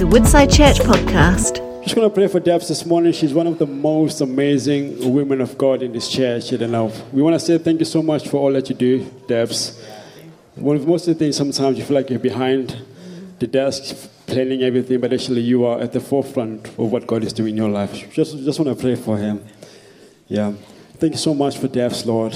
is 0.00 0.04
a 0.04 0.06
Woodside 0.06 0.50
Church 0.50 0.78
podcast. 0.78 1.82
Just 1.82 1.94
going 1.94 2.08
to 2.08 2.14
pray 2.14 2.26
for 2.26 2.40
Debs 2.40 2.68
this 2.68 2.86
morning. 2.86 3.12
She's 3.12 3.34
one 3.34 3.46
of 3.46 3.58
the 3.58 3.66
most 3.66 4.22
amazing 4.22 5.12
women 5.12 5.42
of 5.42 5.58
God 5.58 5.82
in 5.82 5.92
this 5.92 6.08
church. 6.08 6.52
Know, 6.52 6.90
we 7.12 7.20
want 7.20 7.34
to 7.34 7.40
say 7.40 7.58
thank 7.58 7.80
you 7.80 7.84
so 7.84 8.02
much 8.02 8.28
for 8.28 8.38
all 8.38 8.52
that 8.54 8.70
you 8.70 8.74
do, 8.74 9.04
Debs. 9.28 9.78
One 10.54 10.76
of 10.76 10.86
most 10.86 11.06
of 11.06 11.14
the 11.14 11.18
things 11.18 11.36
sometimes 11.36 11.76
you 11.76 11.84
feel 11.84 11.96
like 11.96 12.08
you're 12.08 12.18
behind 12.18 12.80
the 13.40 13.46
desk 13.46 14.10
planning 14.26 14.62
everything, 14.62 15.00
but 15.00 15.12
actually 15.12 15.42
you 15.42 15.66
are 15.66 15.80
at 15.80 15.92
the 15.92 16.00
forefront 16.00 16.68
of 16.68 16.90
what 16.90 17.06
God 17.06 17.22
is 17.22 17.34
doing 17.34 17.50
in 17.50 17.56
your 17.58 17.68
life. 17.68 18.10
Just, 18.10 18.38
just 18.38 18.58
want 18.58 18.74
to 18.74 18.80
pray 18.80 18.94
for 18.94 19.18
him. 19.18 19.44
Yeah. 20.28 20.54
Thank 20.94 21.12
you 21.12 21.18
so 21.18 21.34
much 21.34 21.58
for 21.58 21.68
Debs, 21.68 22.06
Lord. 22.06 22.32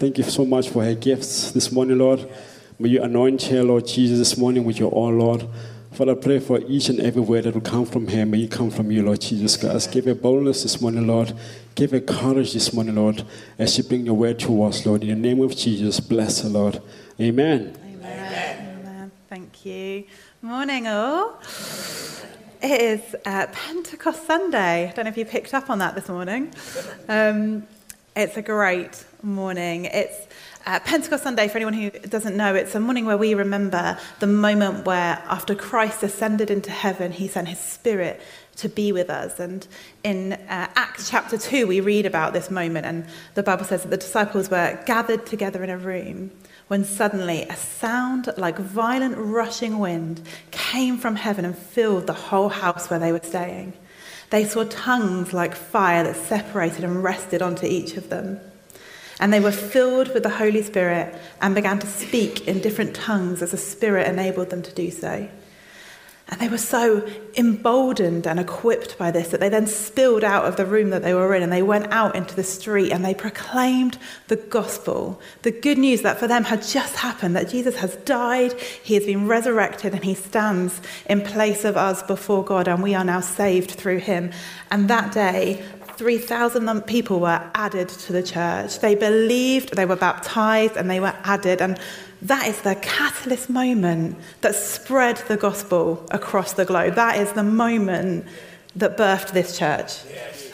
Thank 0.00 0.18
you 0.18 0.24
so 0.24 0.44
much 0.44 0.68
for 0.68 0.82
her 0.82 0.94
gifts 0.94 1.52
this 1.52 1.70
morning, 1.70 1.98
Lord. 1.98 2.28
May 2.76 2.88
you 2.88 3.02
anoint 3.02 3.42
her, 3.44 3.62
Lord 3.62 3.86
Jesus, 3.86 4.18
this 4.18 4.36
morning 4.36 4.64
with 4.64 4.80
your 4.80 4.92
oil, 4.92 5.12
Lord. 5.12 5.48
Father, 5.94 6.10
I 6.10 6.16
pray 6.16 6.40
for 6.40 6.58
each 6.66 6.88
and 6.88 6.98
every 6.98 7.22
word 7.22 7.44
that 7.44 7.54
will 7.54 7.60
come 7.60 7.86
from 7.86 8.08
him. 8.08 8.32
May 8.32 8.42
it 8.42 8.50
come 8.50 8.68
from 8.68 8.90
you, 8.90 9.04
Lord 9.04 9.20
Jesus 9.20 9.56
Christ. 9.56 9.92
Give 9.92 10.06
her 10.06 10.14
boldness 10.16 10.64
this 10.64 10.80
morning, 10.80 11.06
Lord. 11.06 11.32
Give 11.76 11.92
her 11.92 12.00
courage 12.00 12.52
this 12.52 12.72
morning, 12.72 12.96
Lord, 12.96 13.24
as 13.60 13.74
she 13.74 13.82
bring 13.82 14.04
your 14.04 14.16
word 14.16 14.40
to 14.40 14.64
us, 14.64 14.84
Lord. 14.84 15.04
In 15.04 15.10
the 15.10 15.28
name 15.28 15.40
of 15.40 15.56
Jesus, 15.56 16.00
bless 16.00 16.42
her, 16.42 16.48
Lord. 16.48 16.82
Amen. 17.20 17.78
Amen. 17.84 18.80
Amen. 18.80 19.12
Thank 19.28 19.64
you. 19.64 20.02
Morning, 20.42 20.88
all. 20.88 21.38
It 22.60 22.80
is 22.80 23.14
uh, 23.24 23.46
Pentecost 23.52 24.26
Sunday. 24.26 24.88
I 24.88 24.92
don't 24.94 25.04
know 25.04 25.10
if 25.10 25.16
you 25.16 25.24
picked 25.24 25.54
up 25.54 25.70
on 25.70 25.78
that 25.78 25.94
this 25.94 26.08
morning. 26.08 26.52
Um, 27.08 27.68
it's 28.16 28.36
a 28.36 28.42
great 28.42 29.04
morning. 29.22 29.84
It's 29.84 30.26
uh, 30.66 30.80
Pentecost 30.80 31.22
Sunday, 31.22 31.48
for 31.48 31.58
anyone 31.58 31.74
who 31.74 31.90
doesn't 31.90 32.36
know, 32.36 32.54
it's 32.54 32.74
a 32.74 32.80
morning 32.80 33.04
where 33.04 33.18
we 33.18 33.34
remember 33.34 33.98
the 34.20 34.26
moment 34.26 34.86
where, 34.86 35.22
after 35.26 35.54
Christ 35.54 36.02
ascended 36.02 36.50
into 36.50 36.70
heaven, 36.70 37.12
he 37.12 37.28
sent 37.28 37.48
his 37.48 37.58
spirit 37.58 38.20
to 38.56 38.68
be 38.68 38.92
with 38.92 39.10
us. 39.10 39.40
And 39.40 39.66
in 40.02 40.32
uh, 40.32 40.68
Acts 40.74 41.10
chapter 41.10 41.36
2, 41.36 41.66
we 41.66 41.80
read 41.80 42.06
about 42.06 42.32
this 42.32 42.50
moment, 42.50 42.86
and 42.86 43.06
the 43.34 43.42
Bible 43.42 43.64
says 43.64 43.82
that 43.82 43.90
the 43.90 43.96
disciples 43.96 44.50
were 44.50 44.78
gathered 44.86 45.26
together 45.26 45.62
in 45.62 45.70
a 45.70 45.78
room 45.78 46.30
when 46.68 46.84
suddenly 46.84 47.42
a 47.42 47.56
sound 47.56 48.32
like 48.38 48.56
violent 48.56 49.16
rushing 49.18 49.78
wind 49.78 50.22
came 50.50 50.96
from 50.96 51.16
heaven 51.16 51.44
and 51.44 51.56
filled 51.56 52.06
the 52.06 52.14
whole 52.14 52.48
house 52.48 52.88
where 52.88 52.98
they 52.98 53.12
were 53.12 53.20
staying. 53.22 53.74
They 54.30 54.44
saw 54.44 54.64
tongues 54.64 55.34
like 55.34 55.54
fire 55.54 56.04
that 56.04 56.16
separated 56.16 56.84
and 56.84 57.04
rested 57.04 57.42
onto 57.42 57.66
each 57.66 57.96
of 57.98 58.08
them. 58.08 58.40
And 59.20 59.32
they 59.32 59.40
were 59.40 59.52
filled 59.52 60.12
with 60.12 60.22
the 60.22 60.30
Holy 60.30 60.62
Spirit 60.62 61.14
and 61.40 61.54
began 61.54 61.78
to 61.78 61.86
speak 61.86 62.48
in 62.48 62.60
different 62.60 62.94
tongues 62.94 63.42
as 63.42 63.52
the 63.52 63.56
Spirit 63.56 64.08
enabled 64.08 64.50
them 64.50 64.62
to 64.62 64.72
do 64.72 64.90
so. 64.90 65.28
And 66.28 66.40
they 66.40 66.48
were 66.48 66.56
so 66.56 67.06
emboldened 67.36 68.26
and 68.26 68.40
equipped 68.40 68.96
by 68.96 69.10
this 69.10 69.28
that 69.28 69.40
they 69.40 69.50
then 69.50 69.66
spilled 69.66 70.24
out 70.24 70.46
of 70.46 70.56
the 70.56 70.64
room 70.64 70.88
that 70.88 71.02
they 71.02 71.12
were 71.12 71.34
in 71.34 71.42
and 71.42 71.52
they 71.52 71.62
went 71.62 71.92
out 71.92 72.16
into 72.16 72.34
the 72.34 72.42
street 72.42 72.92
and 72.92 73.04
they 73.04 73.12
proclaimed 73.12 73.98
the 74.28 74.36
gospel, 74.36 75.20
the 75.42 75.50
good 75.50 75.76
news 75.76 76.00
that 76.00 76.18
for 76.18 76.26
them 76.26 76.44
had 76.44 76.62
just 76.62 76.96
happened 76.96 77.36
that 77.36 77.50
Jesus 77.50 77.76
has 77.76 77.96
died, 77.96 78.58
he 78.82 78.94
has 78.94 79.04
been 79.04 79.28
resurrected, 79.28 79.92
and 79.92 80.02
he 80.02 80.14
stands 80.14 80.80
in 81.10 81.20
place 81.20 81.62
of 81.62 81.76
us 81.76 82.02
before 82.02 82.42
God, 82.42 82.68
and 82.68 82.82
we 82.82 82.94
are 82.94 83.04
now 83.04 83.20
saved 83.20 83.72
through 83.72 83.98
him. 83.98 84.32
And 84.70 84.88
that 84.88 85.12
day, 85.12 85.62
3,000 85.96 86.82
people 86.82 87.20
were 87.20 87.50
added 87.54 87.88
to 87.88 88.12
the 88.12 88.22
church. 88.22 88.80
They 88.80 88.94
believed, 88.94 89.76
they 89.76 89.86
were 89.86 89.96
baptized, 89.96 90.76
and 90.76 90.90
they 90.90 91.00
were 91.00 91.14
added. 91.24 91.60
And 91.60 91.78
that 92.22 92.46
is 92.48 92.60
the 92.62 92.74
catalyst 92.76 93.50
moment 93.50 94.16
that 94.40 94.54
spread 94.54 95.18
the 95.28 95.36
gospel 95.36 96.06
across 96.10 96.54
the 96.54 96.64
globe. 96.64 96.94
That 96.94 97.18
is 97.18 97.32
the 97.32 97.42
moment 97.42 98.26
that 98.76 98.96
birthed 98.96 99.32
this 99.32 99.58
church. 99.58 99.98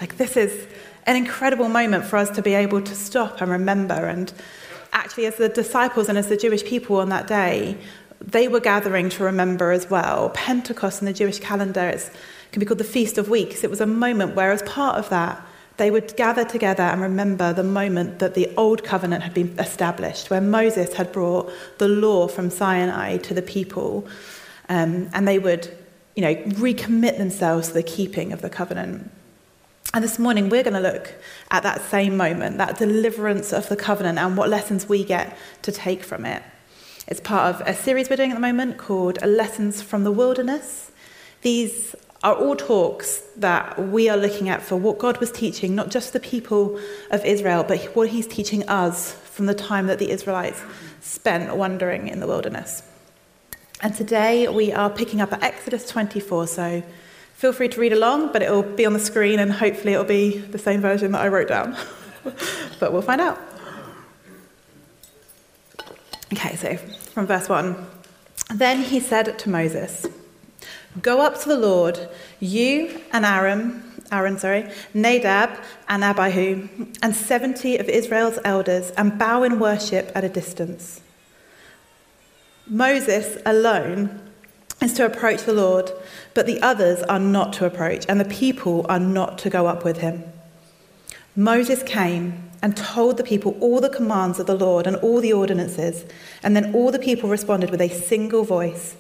Like, 0.01 0.17
this 0.17 0.37
is 0.37 0.67
an 1.07 1.17
incredible 1.17 1.69
moment 1.69 2.05
for 2.05 2.17
us 2.17 2.31
to 2.31 2.43
be 2.43 2.55
able 2.55 2.83
to 2.83 2.95
stop 2.95 3.41
and 3.41 3.51
remember. 3.51 3.95
And 3.95 4.33
actually, 4.93 5.27
as 5.27 5.37
the 5.37 5.49
disciples 5.49 6.09
and 6.09 6.19
as 6.19 6.29
the 6.29 6.37
Jewish 6.37 6.65
people 6.65 6.97
on 6.97 7.09
that 7.09 7.27
day, 7.27 7.79
they 8.21 8.49
were 8.49 8.61
gathering 8.61 9.09
to 9.11 9.25
remember 9.25 9.73
as 9.73 9.89
well. 9.89 10.31
Pentecost 10.31 11.01
in 11.01 11.07
the 11.07 11.13
Jewish 11.13 11.39
calendar, 11.39 11.89
it's 11.89 12.11
can 12.53 12.61
be 12.61 12.67
called 12.67 12.79
the 12.79 12.85
Feast 12.85 13.19
of 13.19 13.29
Weeks. 13.29 13.65
It 13.65 13.71
was 13.71 13.81
a 13.81 13.87
moment 13.87 14.35
where, 14.35 14.51
as 14.51 14.63
part 14.63 14.97
of 14.97 15.09
that, 15.11 15.41
they 15.77 15.91
would 15.91 16.15
gather 16.17 16.45
together 16.45 16.83
and 16.83 17.01
remember 17.01 17.53
the 17.53 17.65
moment 17.65 18.19
that 18.19 18.35
the 18.35 18.55
old 18.57 18.85
covenant 18.85 19.23
had 19.23 19.33
been 19.33 19.59
established, 19.59 20.29
where 20.29 20.41
Moses 20.41 20.95
had 20.95 21.11
brought 21.11 21.51
the 21.79 21.89
law 21.89 22.29
from 22.29 22.51
Sinai 22.51 23.17
to 23.19 23.33
the 23.33 23.43
people, 23.43 24.07
um, 24.69 25.09
and 25.15 25.27
they 25.27 25.39
would, 25.39 25.75
you 26.17 26.23
know, 26.23 26.35
recommit 26.35 27.17
themselves 27.17 27.69
to 27.69 27.75
the 27.75 27.83
keeping 27.83 28.33
of 28.33 28.43
the 28.43 28.51
covenant. 28.51 29.11
And 29.95 30.05
this 30.05 30.19
morning, 30.19 30.51
we're 30.51 30.63
going 30.63 30.75
to 30.75 30.81
look 30.81 31.15
at 31.51 31.63
that 31.63 31.81
same 31.81 32.17
moment, 32.17 32.59
that 32.59 32.79
deliverance 32.79 33.53
of 33.53 33.69
the 33.69 33.77
covenant, 33.77 34.19
and 34.19 34.37
what 34.37 34.49
lessons 34.49 34.89
we 34.89 35.03
get 35.03 35.37
to 35.63 35.73
take 35.73 36.05
from 36.05 36.25
it. 36.27 36.43
It's 37.09 37.21
part 37.21 37.55
of 37.55 37.67
a 37.67 37.75
series 37.75 38.11
we're 38.11 38.17
doing 38.17 38.31
at 38.31 38.35
the 38.35 38.41
moment 38.41 38.77
called 38.77 39.21
Lessons 39.25 39.83
from 39.83 40.05
the 40.05 40.13
Wilderness. 40.13 40.93
These 41.43 41.97
are 42.23 42.35
all 42.35 42.55
talks 42.55 43.23
that 43.37 43.79
we 43.89 44.09
are 44.09 44.17
looking 44.17 44.49
at 44.49 44.63
for 44.63 44.77
what 44.77 44.99
God 44.99 45.19
was 45.19 45.33
teaching, 45.33 45.75
not 45.75 45.89
just 45.89 46.13
the 46.13 46.21
people 46.21 46.79
of 47.11 47.25
Israel, 47.25 47.65
but 47.65 47.83
what 47.97 48.11
He's 48.11 48.27
teaching 48.27 48.69
us 48.69 49.13
from 49.13 49.47
the 49.47 49.55
time 49.55 49.87
that 49.87 49.99
the 49.99 50.11
Israelites 50.11 50.63
spent 51.01 51.57
wandering 51.57 52.09
in 52.09 52.21
the 52.21 52.27
wilderness. 52.27 52.83
And 53.83 53.95
today 53.95 54.47
we 54.49 54.73
are 54.73 54.91
picking 54.91 55.23
up 55.23 55.33
at 55.33 55.43
Exodus 55.43 55.89
24, 55.89 56.47
so 56.47 56.83
feel 57.33 57.55
free 57.55 57.69
to 57.71 57.81
read 57.81 57.95
along, 57.95 58.33
but 58.33 58.43
it 58.43 58.51
will 58.51 58.63
be 58.63 58.85
on 58.85 58.93
the 58.93 58.99
screen 58.99 59.39
and 59.39 59.51
hopefully 59.51 59.95
it'll 59.95 60.05
be 60.05 60.37
the 60.37 60.59
same 60.59 60.83
version 60.83 61.13
that 61.13 61.23
I 61.23 61.29
wrote 61.29 61.49
down. 61.49 61.75
but 62.79 62.93
we'll 62.93 63.01
find 63.01 63.23
out. 63.23 63.41
Okay, 66.35 66.55
so 66.57 66.77
from 66.77 67.27
verse 67.27 67.49
1. 67.49 67.87
Then 68.55 68.83
he 68.83 69.01
said 69.01 69.39
to 69.39 69.49
Moses, 69.49 70.07
Go 71.01 71.21
up 71.21 71.41
to 71.41 71.49
the 71.49 71.57
Lord, 71.57 72.09
you 72.41 73.01
and 73.13 73.25
Aaron, 73.25 73.85
Aaron, 74.11 74.39
sorry, 74.39 74.69
Nadab 74.93 75.51
and 75.89 76.03
Abihu, 76.03 76.69
and 77.01 77.15
70 77.15 77.79
of 77.79 77.89
Israel's 77.89 78.41
elders, 78.45 78.91
and 78.97 79.17
bow 79.17 79.45
in 79.45 79.61
worship 79.61 80.11
at 80.17 80.25
a 80.25 80.29
distance. 80.29 81.01
Moses 82.67 83.39
alone 83.47 84.33
is 84.83 84.93
to 84.95 85.07
approach 85.07 85.45
the 85.45 85.53
Lord, 85.53 85.93
but 86.35 86.47
the 86.47 86.61
others 86.61 87.03
are 87.05 87.21
not 87.21 87.53
to 87.55 87.67
approach, 87.67 88.05
and 88.09 88.19
the 88.19 88.25
people 88.25 88.85
are 88.89 88.99
not 88.99 89.39
to 89.39 89.51
go 89.51 89.69
up 89.69 89.85
with 89.85 89.99
him. 89.99 90.25
Moses 91.37 91.85
came 91.85 92.51
and 92.63 92.77
told 92.77 93.17
the 93.17 93.25
people 93.25 93.57
all 93.61 93.81
the 93.81 93.89
commands 93.89 94.41
of 94.41 94.47
the 94.47 94.57
Lord 94.57 94.89
and 94.89 94.97
all 94.97 95.21
the 95.21 95.33
ordinances, 95.33 96.05
and 96.43 96.57
then 96.57 96.75
all 96.75 96.91
the 96.91 96.99
people 96.99 97.31
responded 97.31 97.71
with 97.71 97.81
a 97.81 97.89
single 97.89 98.43
voice. 98.43 98.97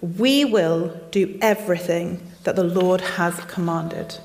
We 0.00 0.44
will 0.44 0.88
do 1.10 1.38
everything 1.40 2.20
that 2.44 2.56
the 2.56 2.64
Lord 2.64 3.00
has 3.00 3.34
commanded. 3.46 4.18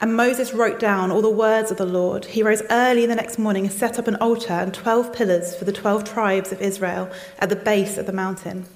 And 0.00 0.14
Moses 0.14 0.54
wrote 0.54 0.78
down 0.78 1.10
all 1.10 1.22
the 1.22 1.30
words 1.30 1.70
of 1.70 1.76
the 1.76 1.86
Lord. 1.86 2.26
He 2.26 2.42
rose 2.42 2.62
early 2.70 3.04
the 3.06 3.16
next 3.16 3.38
morning 3.38 3.64
and 3.64 3.72
set 3.72 3.98
up 3.98 4.06
an 4.06 4.16
altar 4.16 4.52
and 4.52 4.72
12 4.72 5.12
pillars 5.12 5.56
for 5.56 5.64
the 5.64 5.72
12 5.72 6.04
tribes 6.04 6.52
of 6.52 6.62
Israel 6.62 7.10
at 7.40 7.48
the 7.48 7.56
base 7.56 7.98
of 7.98 8.06
the 8.06 8.12
mountain. 8.12 8.66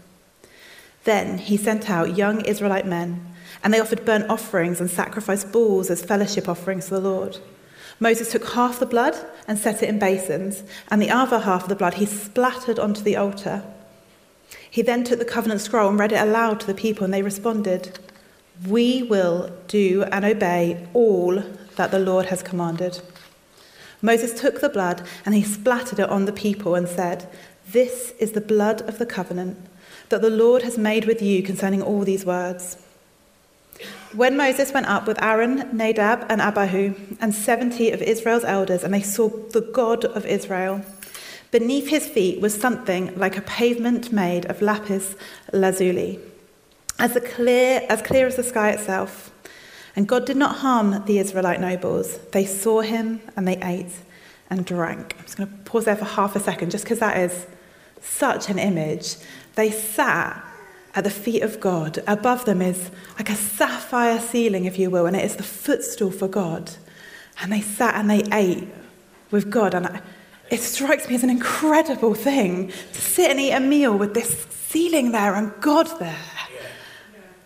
Then 1.04 1.38
he 1.38 1.56
sent 1.56 1.88
out 1.90 2.16
young 2.16 2.44
Israelite 2.44 2.86
men, 2.86 3.24
and 3.62 3.72
they 3.72 3.80
offered 3.80 4.04
burnt 4.04 4.30
offerings 4.30 4.80
and 4.80 4.90
sacrificed 4.90 5.52
bulls 5.52 5.90
as 5.90 6.02
fellowship 6.02 6.48
offerings 6.48 6.86
to 6.86 6.94
the 6.94 7.00
Lord. 7.00 7.38
Moses 8.00 8.32
took 8.32 8.48
half 8.50 8.80
the 8.80 8.86
blood 8.86 9.14
and 9.46 9.58
set 9.58 9.82
it 9.82 9.88
in 9.88 9.98
basins, 10.00 10.64
and 10.88 11.00
the 11.00 11.10
other 11.10 11.40
half 11.40 11.64
of 11.64 11.68
the 11.68 11.76
blood 11.76 11.94
he 11.94 12.06
splattered 12.06 12.80
onto 12.80 13.02
the 13.02 13.16
altar. 13.16 13.62
He 14.72 14.80
then 14.80 15.04
took 15.04 15.18
the 15.18 15.26
covenant 15.26 15.60
scroll 15.60 15.90
and 15.90 15.98
read 15.98 16.12
it 16.12 16.20
aloud 16.20 16.58
to 16.60 16.66
the 16.66 16.72
people, 16.72 17.04
and 17.04 17.12
they 17.12 17.20
responded, 17.20 17.98
We 18.66 19.02
will 19.02 19.52
do 19.68 20.04
and 20.04 20.24
obey 20.24 20.88
all 20.94 21.42
that 21.76 21.90
the 21.90 21.98
Lord 21.98 22.26
has 22.26 22.42
commanded. 22.42 23.02
Moses 24.00 24.40
took 24.40 24.62
the 24.62 24.70
blood 24.70 25.06
and 25.26 25.34
he 25.34 25.42
splattered 25.42 25.98
it 25.98 26.08
on 26.08 26.24
the 26.24 26.32
people 26.32 26.74
and 26.74 26.88
said, 26.88 27.28
This 27.70 28.14
is 28.18 28.32
the 28.32 28.40
blood 28.40 28.80
of 28.88 28.98
the 28.98 29.04
covenant 29.04 29.58
that 30.08 30.22
the 30.22 30.30
Lord 30.30 30.62
has 30.62 30.78
made 30.78 31.04
with 31.04 31.20
you 31.20 31.42
concerning 31.42 31.82
all 31.82 32.00
these 32.00 32.24
words. 32.24 32.78
When 34.14 34.38
Moses 34.38 34.72
went 34.72 34.86
up 34.86 35.06
with 35.06 35.22
Aaron, 35.22 35.68
Nadab, 35.76 36.24
and 36.30 36.40
Abihu, 36.40 36.94
and 37.20 37.34
70 37.34 37.90
of 37.90 38.00
Israel's 38.00 38.44
elders, 38.44 38.84
and 38.84 38.94
they 38.94 39.02
saw 39.02 39.28
the 39.28 39.60
God 39.60 40.06
of 40.06 40.24
Israel, 40.24 40.82
Beneath 41.52 41.88
his 41.88 42.08
feet 42.08 42.40
was 42.40 42.58
something 42.58 43.16
like 43.16 43.36
a 43.36 43.42
pavement 43.42 44.10
made 44.10 44.46
of 44.46 44.62
lapis 44.62 45.14
lazuli, 45.52 46.18
as 46.98 47.16
clear, 47.26 47.82
as 47.90 48.00
clear 48.00 48.26
as 48.26 48.36
the 48.36 48.42
sky 48.42 48.70
itself. 48.70 49.30
And 49.94 50.08
God 50.08 50.24
did 50.24 50.38
not 50.38 50.56
harm 50.56 51.04
the 51.04 51.18
Israelite 51.18 51.60
nobles. 51.60 52.18
They 52.32 52.46
saw 52.46 52.80
him 52.80 53.20
and 53.36 53.46
they 53.46 53.58
ate 53.58 53.92
and 54.48 54.64
drank. 54.64 55.14
I'm 55.18 55.24
just 55.24 55.36
going 55.36 55.50
to 55.50 55.56
pause 55.64 55.84
there 55.84 55.94
for 55.94 56.06
half 56.06 56.34
a 56.34 56.40
second, 56.40 56.70
just 56.70 56.84
because 56.84 57.00
that 57.00 57.18
is 57.18 57.46
such 58.00 58.48
an 58.48 58.58
image. 58.58 59.16
They 59.54 59.70
sat 59.70 60.42
at 60.94 61.04
the 61.04 61.10
feet 61.10 61.42
of 61.42 61.60
God. 61.60 62.02
Above 62.06 62.46
them 62.46 62.62
is 62.62 62.90
like 63.18 63.28
a 63.28 63.34
sapphire 63.34 64.20
ceiling, 64.20 64.64
if 64.64 64.78
you 64.78 64.88
will, 64.88 65.04
and 65.04 65.14
it 65.14 65.24
is 65.24 65.36
the 65.36 65.42
footstool 65.42 66.10
for 66.10 66.28
God. 66.28 66.70
And 67.42 67.52
they 67.52 67.60
sat 67.60 67.94
and 67.96 68.08
they 68.08 68.24
ate 68.32 68.68
with 69.30 69.50
God. 69.50 69.74
And 69.74 70.00
it 70.52 70.60
strikes 70.60 71.08
me 71.08 71.14
as 71.14 71.24
an 71.24 71.30
incredible 71.30 72.12
thing 72.12 72.68
to 72.68 73.00
sit 73.00 73.30
and 73.30 73.40
eat 73.40 73.52
a 73.52 73.60
meal 73.60 73.96
with 73.96 74.12
this 74.12 74.44
ceiling 74.50 75.10
there 75.10 75.34
and 75.34 75.50
God 75.62 75.88
there. 75.98 76.14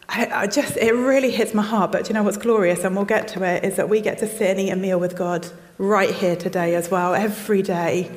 I, 0.08 0.26
I, 0.26 0.46
just, 0.48 0.76
it 0.76 0.92
really 0.92 1.30
hits 1.30 1.54
my 1.54 1.62
heart. 1.62 1.92
But 1.92 2.08
you 2.08 2.14
know 2.14 2.24
what's 2.24 2.36
glorious, 2.36 2.82
and 2.82 2.96
we'll 2.96 3.04
get 3.04 3.28
to 3.28 3.44
it, 3.44 3.64
is 3.64 3.76
that 3.76 3.88
we 3.88 4.00
get 4.00 4.18
to 4.18 4.26
sit 4.26 4.50
and 4.50 4.60
eat 4.60 4.70
a 4.70 4.76
meal 4.76 4.98
with 4.98 5.16
God 5.16 5.46
right 5.78 6.12
here 6.12 6.34
today 6.34 6.74
as 6.74 6.90
well. 6.90 7.14
Every 7.14 7.62
day, 7.62 8.10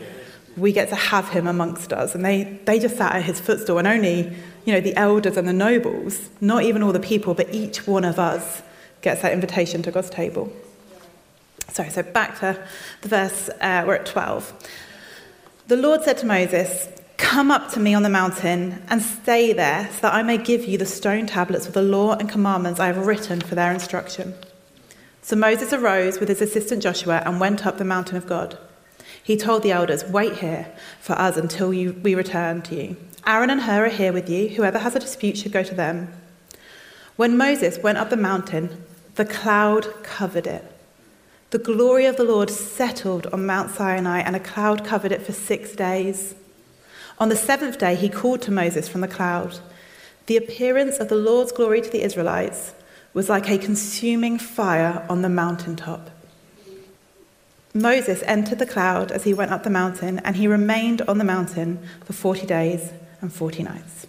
we 0.57 0.74
get 0.74 0.89
to 0.89 0.95
have 0.95 1.30
Him 1.30 1.45
amongst 1.45 1.94
us. 1.94 2.15
And 2.15 2.25
they, 2.25 2.59
they 2.65 2.80
just 2.80 2.97
sat 2.97 3.13
at 3.13 3.24
His 3.24 3.39
footstool, 3.39 3.77
and 3.77 3.88
only, 3.88 4.36
you 4.65 4.74
know, 4.74 4.81
the 4.81 4.95
elders 4.95 5.38
and 5.38 5.47
the 5.47 5.53
nobles, 5.53 6.30
not 6.41 6.63
even 6.63 6.81
all 6.81 6.94
the 6.94 7.00
people, 7.00 7.36
but 7.36 7.53
each 7.53 7.86
one 7.86 8.06
of 8.06 8.18
us 8.18 8.63
gets 9.01 9.21
that 9.21 9.33
invitation 9.33 9.83
to 9.83 9.91
God's 9.91 10.09
table. 10.09 10.51
Sorry, 11.71 11.89
so 11.89 12.04
back 12.04 12.39
to 12.39 12.57
the 13.01 13.07
verse, 13.07 13.50
uh, 13.62 13.83
we're 13.86 13.95
at 13.95 14.06
12. 14.06 14.54
The 15.68 15.77
Lord 15.77 16.04
said 16.04 16.18
to 16.19 16.25
Moses, 16.25 16.88
Come 17.18 17.51
up 17.51 17.71
to 17.74 17.80
me 17.80 17.94
on 17.94 18.01
the 18.01 18.10
mountain 18.10 18.81
and 18.88 19.01
stay 19.01 19.54
there, 19.54 19.89
so 19.92 20.01
that 20.01 20.13
I 20.13 20.24
may 20.24 20.38
give 20.38 20.66
you 20.66 20.77
the 20.77 20.86
stone 20.86 21.27
tablets 21.27 21.66
with 21.66 21.75
the 21.75 21.81
law 21.81 22.13
and 22.13 22.30
commandments 22.30 22.80
I 22.80 22.88
have 22.88 23.06
written 23.06 23.42
for 23.42 23.56
their 23.56 23.71
instruction. 23.71 24.33
So 25.21 25.36
Moses 25.36 25.74
arose 25.74 26.19
with 26.19 26.30
his 26.30 26.42
assistant 26.42 26.81
Joshua 26.81 27.21
and 27.25 27.39
went 27.39 27.68
up 27.68 27.77
the 27.77 27.86
mountain 27.86 28.18
of 28.18 28.25
God. 28.25 28.57
He 29.22 29.38
told 29.38 29.62
the 29.62 29.72
elders, 29.72 30.04
Wait 30.06 30.38
here 30.38 30.74
for 31.01 31.13
us 31.13 31.38
until 31.38 31.72
you, 31.72 31.94
we 32.01 32.15
return 32.15 32.63
to 32.63 32.75
you. 32.75 32.98
Aaron 33.27 33.51
and 33.51 33.62
Hur 33.62 33.86
are 33.86 33.89
here 33.89 34.12
with 34.12 34.27
you. 34.27 34.50
Whoever 34.50 34.80
has 34.80 34.95
a 34.95 35.00
dispute 35.00 35.38
should 35.38 35.51
go 35.51 35.62
to 35.62 35.75
them. 35.75 36.12
When 37.15 37.38
Moses 37.38 37.77
went 37.77 38.00
up 38.00 38.10
the 38.10 38.18
mountain, 38.18 38.83
the 39.15 39.25
cloud 39.25 40.04
covered 40.04 40.48
it. 40.48 40.79
The 41.51 41.57
glory 41.57 42.06
of 42.06 42.16
the 42.16 42.24
Lord 42.24 42.51
settled 42.51 43.25
on 43.28 43.48
Mount 43.48 43.72
Sinai, 43.72 44.19
and 44.19 44.36
a 44.36 44.40
cloud 44.40 44.86
covered 44.86 45.12
it 45.12 45.24
for 45.24 45.31
six 45.31 45.72
days. 45.72 46.36
On 47.18 47.30
the 47.30 47.36
seventh 47.36 47.80
day, 47.80 47.96
he 47.96 48.07
called 48.07 48.44
to 48.44 48.51
Moses 48.51 48.88
from 48.88 49.01
the 49.01 49.07
cloud. 49.07 49.60
The 50.28 50.38
appearance 50.38 50.98
of 50.98 51.10
the 51.10 51.16
Lord's 51.16 51.51
glory 51.51 51.81
to 51.81 51.90
the 51.90 52.04
Israelites 52.04 52.74
was 53.16 53.30
like 53.30 53.50
a 53.50 53.57
consuming 53.57 54.38
fire 54.38 55.04
on 55.10 55.24
the 55.24 55.30
mountaintop. 55.30 56.12
Moses 57.74 58.22
entered 58.28 58.60
the 58.60 58.66
cloud 58.68 59.12
as 59.12 59.24
he 59.24 59.34
went 59.34 59.51
up 59.51 59.63
the 59.63 59.72
mountain, 59.72 60.19
and 60.19 60.36
he 60.36 60.48
remained 60.48 61.01
on 61.04 61.18
the 61.18 61.24
mountain 61.24 61.80
for 62.06 62.13
40 62.13 62.46
days 62.46 62.92
and 63.22 63.34
40 63.34 63.63
nights. 63.63 64.06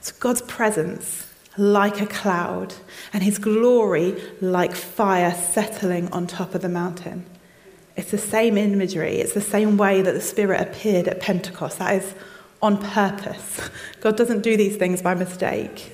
So 0.00 0.14
God's 0.18 0.42
presence 0.42 1.31
like 1.56 2.00
a 2.00 2.06
cloud, 2.06 2.74
and 3.12 3.22
his 3.22 3.38
glory 3.38 4.20
like 4.40 4.74
fire 4.74 5.32
settling 5.32 6.10
on 6.12 6.26
top 6.26 6.54
of 6.54 6.62
the 6.62 6.68
mountain. 6.68 7.26
It's 7.96 8.10
the 8.10 8.18
same 8.18 8.56
imagery, 8.56 9.16
it's 9.16 9.34
the 9.34 9.40
same 9.40 9.76
way 9.76 10.00
that 10.02 10.12
the 10.12 10.20
Spirit 10.20 10.60
appeared 10.60 11.08
at 11.08 11.20
Pentecost. 11.20 11.78
That 11.78 12.02
is 12.02 12.14
on 12.62 12.78
purpose. 12.78 13.70
God 14.00 14.16
doesn't 14.16 14.42
do 14.42 14.56
these 14.56 14.76
things 14.76 15.02
by 15.02 15.14
mistake. 15.14 15.92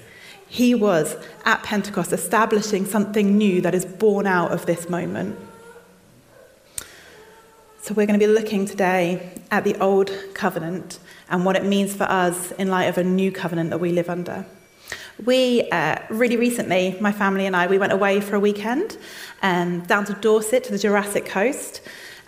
He 0.48 0.74
was 0.74 1.16
at 1.44 1.62
Pentecost 1.62 2.12
establishing 2.12 2.86
something 2.86 3.36
new 3.36 3.60
that 3.62 3.74
is 3.74 3.84
born 3.84 4.26
out 4.26 4.52
of 4.52 4.64
this 4.66 4.88
moment. 4.88 5.38
So, 7.82 7.94
we're 7.94 8.06
going 8.06 8.18
to 8.18 8.26
be 8.26 8.32
looking 8.32 8.66
today 8.66 9.30
at 9.50 9.64
the 9.64 9.74
Old 9.76 10.10
Covenant 10.34 10.98
and 11.30 11.44
what 11.44 11.56
it 11.56 11.64
means 11.64 11.94
for 11.94 12.04
us 12.04 12.52
in 12.52 12.68
light 12.68 12.84
of 12.84 12.98
a 12.98 13.04
new 13.04 13.32
covenant 13.32 13.70
that 13.70 13.78
we 13.78 13.92
live 13.92 14.10
under. 14.10 14.46
We 15.24 15.68
uh, 15.70 15.96
really 16.10 16.36
recently, 16.36 16.96
my 17.00 17.10
family 17.10 17.46
and 17.46 17.56
I, 17.56 17.66
we 17.66 17.76
went 17.78 17.92
away 17.92 18.20
for 18.20 18.36
a 18.36 18.40
weekend 18.40 18.96
um, 19.42 19.80
down 19.80 20.04
to 20.04 20.14
Dorset 20.14 20.62
to 20.64 20.70
the 20.70 20.78
Jurassic 20.78 21.26
Coast, 21.26 21.80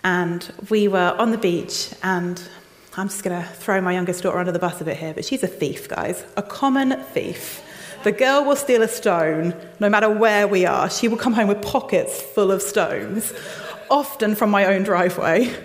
and 0.03 0.51
we 0.69 0.89
were 0.89 1.15
on 1.17 1.31
the 1.31 1.37
beach. 1.37 1.93
And 2.03 2.41
I'm 2.97 3.07
just 3.07 3.23
going 3.23 3.41
to 3.41 3.47
throw 3.47 3.79
my 3.79 3.93
youngest 3.93 4.23
daughter 4.23 4.39
under 4.39 4.51
the 4.51 4.59
bus 4.59 4.81
a 4.81 4.83
bit 4.83 4.97
here, 4.97 5.13
but 5.13 5.23
she's 5.23 5.41
a 5.41 5.47
thief, 5.47 5.87
guys, 5.87 6.25
a 6.35 6.43
common 6.43 7.01
thief. 7.13 7.63
The 8.03 8.11
girl 8.11 8.43
will 8.43 8.57
steal 8.57 8.81
a 8.81 8.89
stone 8.89 9.55
no 9.79 9.87
matter 9.87 10.09
where 10.09 10.45
we 10.45 10.65
are. 10.65 10.89
She 10.89 11.07
will 11.07 11.17
come 11.17 11.33
home 11.33 11.47
with 11.47 11.61
pockets 11.61 12.21
full 12.21 12.51
of 12.51 12.61
stones, 12.61 13.31
often 13.89 14.35
from 14.35 14.49
my 14.49 14.65
own 14.65 14.83
driveway 14.83 15.55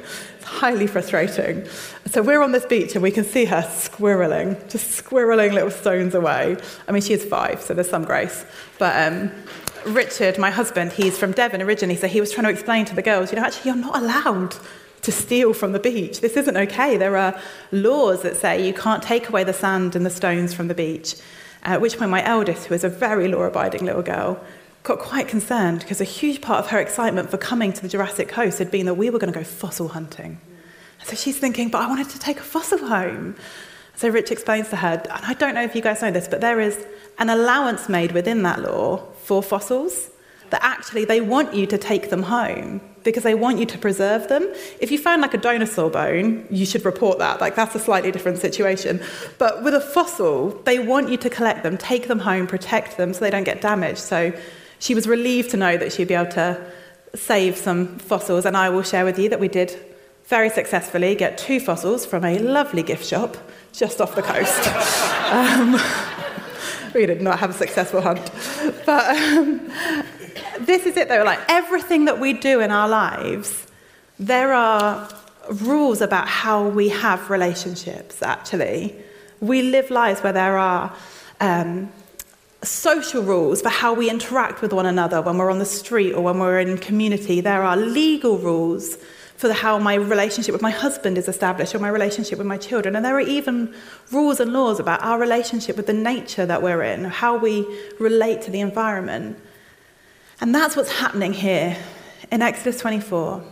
highly 0.47 0.87
frustrating. 0.87 1.67
So 2.07 2.23
we're 2.23 2.41
on 2.41 2.53
this 2.53 2.65
beach 2.65 2.95
and 2.95 3.03
we 3.03 3.11
can 3.11 3.25
see 3.25 3.45
her 3.47 3.63
squirreling, 3.63 4.71
just 4.71 5.05
squirreling 5.05 5.53
little 5.53 5.71
stones 5.71 6.15
away. 6.15 6.57
I 6.87 6.93
mean, 6.93 7.03
she 7.03 7.13
is 7.13 7.25
five, 7.25 7.61
so 7.61 7.75
there's 7.75 7.91
some 7.91 8.05
grace. 8.05 8.45
But 8.79 9.13
um, 9.13 9.31
Richard, 9.87 10.39
my 10.39 10.51
husband, 10.51 10.93
he's 10.93 11.19
from 11.19 11.33
Devon 11.33 11.61
originally, 11.61 11.97
so 11.97 12.07
he 12.07 12.21
was 12.21 12.31
trying 12.33 12.45
to 12.45 12.51
explain 12.51 12.85
to 12.87 12.95
the 12.95 13.03
girls, 13.03 13.33
you 13.33 13.39
know, 13.39 13.45
actually, 13.45 13.71
you're 13.71 13.81
not 13.81 13.97
allowed 13.97 14.55
to 15.03 15.13
steal 15.13 15.53
from 15.53 15.73
the 15.73 15.81
beach. 15.81 16.21
This 16.21 16.37
isn't 16.37 16.57
okay. 16.57 16.97
There 16.97 17.17
are 17.17 17.39
laws 17.73 18.23
that 18.23 18.37
say 18.37 18.67
you 18.67 18.73
can't 18.73 19.03
take 19.03 19.29
away 19.29 19.45
the 19.45 19.53
sand 19.53 19.95
and 19.97 20.07
the 20.07 20.11
stones 20.11 20.55
from 20.55 20.69
the 20.69 20.75
beach. 20.75 21.17
At 21.65 21.81
which 21.81 21.99
point, 21.99 22.11
my 22.11 22.25
eldest, 22.25 22.67
who 22.67 22.75
is 22.75 22.85
a 22.85 22.89
very 22.89 23.29
law 23.29 23.43
abiding 23.43 23.85
little 23.85 24.03
girl, 24.03 24.41
got 24.87 25.01
quite 25.01 25.27
concerned 25.27 25.81
because 25.81 26.01
a 26.01 26.05
huge 26.05 26.41
part 26.41 26.61
of 26.61 26.71
her 26.71 26.79
excitement 26.79 27.29
for 27.29 27.37
coming 27.37 27.73
to 27.73 27.83
the 27.83 27.89
Jurassic 27.89 28.29
Coast 28.29 28.59
had 28.61 28.71
been 28.71 28.87
that 28.87 28.95
we 28.95 29.11
were 29.11 29.19
going 29.19 29.33
to 29.33 29.39
go 29.39 29.45
fossil 29.45 29.89
hunting. 29.89 30.41
So 31.05 31.17
she's 31.17 31.39
thinking, 31.39 31.71
but 31.71 31.83
I 31.83 31.89
wanted 31.89 32.09
to 32.11 32.19
take 32.21 32.39
a 32.39 32.45
fossil 32.45 32.79
home. 32.79 33.35
So 33.97 34.09
Rich 34.09 34.31
explains 34.31 34.69
to 34.71 34.77
her, 34.77 35.03
and 35.05 35.25
I 35.25 35.35
don't 35.35 35.55
know 35.55 35.63
if 35.63 35.75
you 35.75 35.83
guys 35.83 36.03
know 36.03 36.13
this, 36.13 36.29
but 36.29 36.41
there 36.41 36.61
is 36.61 36.87
an 37.19 37.31
allowance 37.31 37.89
made 37.89 38.13
within 38.13 38.43
that 38.43 38.61
law 38.61 38.99
for 39.25 39.43
fossils 39.43 40.11
that 40.51 40.63
actually 40.63 41.05
they 41.05 41.21
want 41.21 41.53
you 41.53 41.67
to 41.67 41.77
take 41.77 42.11
them 42.11 42.23
home 42.23 42.81
because 43.03 43.25
they 43.25 43.35
want 43.35 43.59
you 43.59 43.67
to 43.67 43.79
preserve 43.79 44.29
them. 44.29 44.43
If 44.81 44.93
you 44.93 44.99
found 44.99 45.23
like 45.23 45.35
a 45.35 45.39
dinosaur 45.39 45.91
bone, 45.91 46.47
you 46.51 46.65
should 46.65 46.85
report 46.85 47.19
that. 47.19 47.41
Like 47.41 47.57
that's 47.57 47.75
a 47.75 47.81
slightly 47.81 48.13
different 48.13 48.39
situation. 48.39 49.01
But 49.39 49.65
with 49.65 49.75
a 49.75 49.81
fossil, 49.81 50.51
they 50.65 50.79
want 50.79 51.09
you 51.09 51.17
to 51.17 51.31
collect 51.31 51.65
them, 51.65 51.77
take 51.77 52.07
them 52.07 52.21
home, 52.21 52.47
protect 52.47 52.97
them 52.97 53.13
so 53.13 53.21
they 53.21 53.31
don't 53.31 53.45
get 53.45 53.61
damaged. 53.61 53.99
So 53.99 54.33
she 54.79 54.95
was 54.95 55.07
relieved 55.07 55.51
to 55.51 55.57
know 55.57 55.77
that 55.77 55.93
she'd 55.93 56.09
be 56.09 56.15
able 56.15 56.33
to 56.33 56.61
save 57.15 57.57
some 57.57 57.99
fossils, 57.99 58.45
and 58.45 58.57
I 58.57 58.69
will 58.69 58.83
share 58.83 59.05
with 59.05 59.19
you 59.19 59.29
that 59.31 59.41
we 59.41 59.49
did 59.49 59.77
very 60.25 60.51
successfully 60.51 61.15
get 61.15 61.39
two 61.39 61.61
fossils 61.61 62.05
from 62.05 62.25
a 62.25 62.39
lovely 62.39 62.83
gift 62.83 63.07
shop 63.07 63.37
just 63.73 64.01
off 64.01 64.15
the 64.15 64.23
coast. 64.23 64.67
um, 65.33 65.81
we 66.95 67.07
did 67.07 67.21
not 67.21 67.39
have 67.39 67.51
a 67.51 67.53
successful 67.53 68.01
hunt. 68.01 68.31
But 68.85 69.17
um, 69.17 69.71
this 70.61 70.87
is 70.87 70.97
it, 70.97 71.09
though. 71.09 71.23
Like 71.23 71.41
everything 71.49 72.07
that 72.07 72.19
we 72.19 72.33
do 72.33 72.61
in 72.61 72.71
our 72.71 72.89
lives, 72.89 73.67
there 74.19 74.53
are 74.53 75.09
rules 75.51 76.01
about 76.01 76.27
how 76.27 76.69
we 76.69 76.89
have 76.89 77.31
relationships, 77.31 78.23
actually. 78.23 78.97
We 79.41 79.63
live 79.63 79.91
lives 79.91 80.23
where 80.23 80.33
there 80.33 80.59
are 80.59 80.95
um, 81.41 81.93
social 82.67 83.23
rules 83.23 83.63
for 83.63 83.69
how 83.69 83.95
we 83.95 84.11
interact 84.11 84.61
with 84.61 84.73
one 84.73 84.87
another 84.87 85.23
when 85.23 85.39
we're 85.39 85.51
on 85.51 85.59
the 85.59 85.65
street 85.65 86.13
or 86.13 86.23
when 86.23 86.39
we're 86.39 86.61
in 86.61 86.79
community. 86.79 87.41
There 87.41 87.63
are 87.63 87.77
legal 87.77 88.39
rules 88.39 88.99
for 89.37 89.53
how 89.53 89.79
my 89.79 89.95
relationship 89.95 90.53
with 90.53 90.63
my 90.63 90.71
husband 90.71 91.19
is 91.19 91.29
established 91.29 91.75
or 91.75 91.79
my 91.79 91.89
relationship 91.89 92.39
with 92.39 92.47
my 92.47 92.57
children. 92.57 92.97
And 92.97 93.05
there 93.05 93.17
are 93.17 93.21
even 93.21 93.75
rules 94.11 94.41
and 94.41 94.53
laws 94.53 94.81
about 94.81 95.03
our 95.03 95.19
relationship 95.19 95.77
with 95.77 95.87
the 95.87 95.93
nature 95.93 96.47
that 96.47 96.63
we're 96.63 96.83
in, 96.83 97.05
how 97.05 97.37
we 97.37 97.67
relate 97.99 98.43
to 98.43 98.51
the 98.51 98.61
environment. 98.61 99.39
And 100.41 100.55
that's 100.55 100.75
what's 100.77 100.93
happening 100.93 101.33
here 101.33 101.77
in 102.33 102.43
Exodus 102.43 102.81
24. 102.81 103.43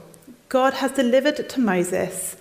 God 0.48 0.74
has 0.74 0.92
delivered 0.92 1.48
to 1.48 1.60
Moses 1.60 2.36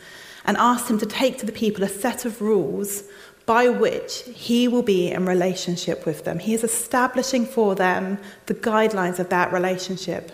and 0.45 0.57
asked 0.57 0.89
him 0.89 0.99
to 0.99 1.05
take 1.05 1.37
to 1.39 1.45
the 1.45 1.51
people 1.51 1.83
a 1.83 1.89
set 1.89 2.25
of 2.25 2.41
rules 2.41 3.03
by 3.45 3.67
which 3.67 4.23
he 4.33 4.67
will 4.67 4.83
be 4.83 5.11
in 5.11 5.25
relationship 5.25 6.05
with 6.05 6.23
them. 6.23 6.39
He 6.39 6.53
is 6.53 6.63
establishing 6.63 7.45
for 7.45 7.75
them 7.75 8.19
the 8.45 8.53
guidelines 8.53 9.19
of 9.19 9.29
that 9.29 9.51
relationship. 9.51 10.31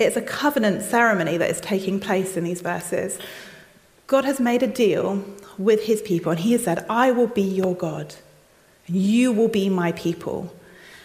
It's 0.00 0.16
a 0.16 0.22
covenant 0.22 0.82
ceremony 0.82 1.36
that 1.36 1.50
is 1.50 1.60
taking 1.60 2.00
place 2.00 2.36
in 2.36 2.44
these 2.44 2.60
verses. 2.60 3.18
God 4.06 4.24
has 4.24 4.40
made 4.40 4.62
a 4.62 4.66
deal 4.66 5.24
with 5.56 5.84
his 5.84 6.02
people, 6.02 6.32
and 6.32 6.40
he 6.40 6.52
has 6.52 6.64
said, 6.64 6.84
I 6.90 7.12
will 7.12 7.28
be 7.28 7.42
your 7.42 7.76
God, 7.76 8.14
and 8.88 8.96
you 8.96 9.32
will 9.32 9.48
be 9.48 9.68
my 9.68 9.92
people. 9.92 10.52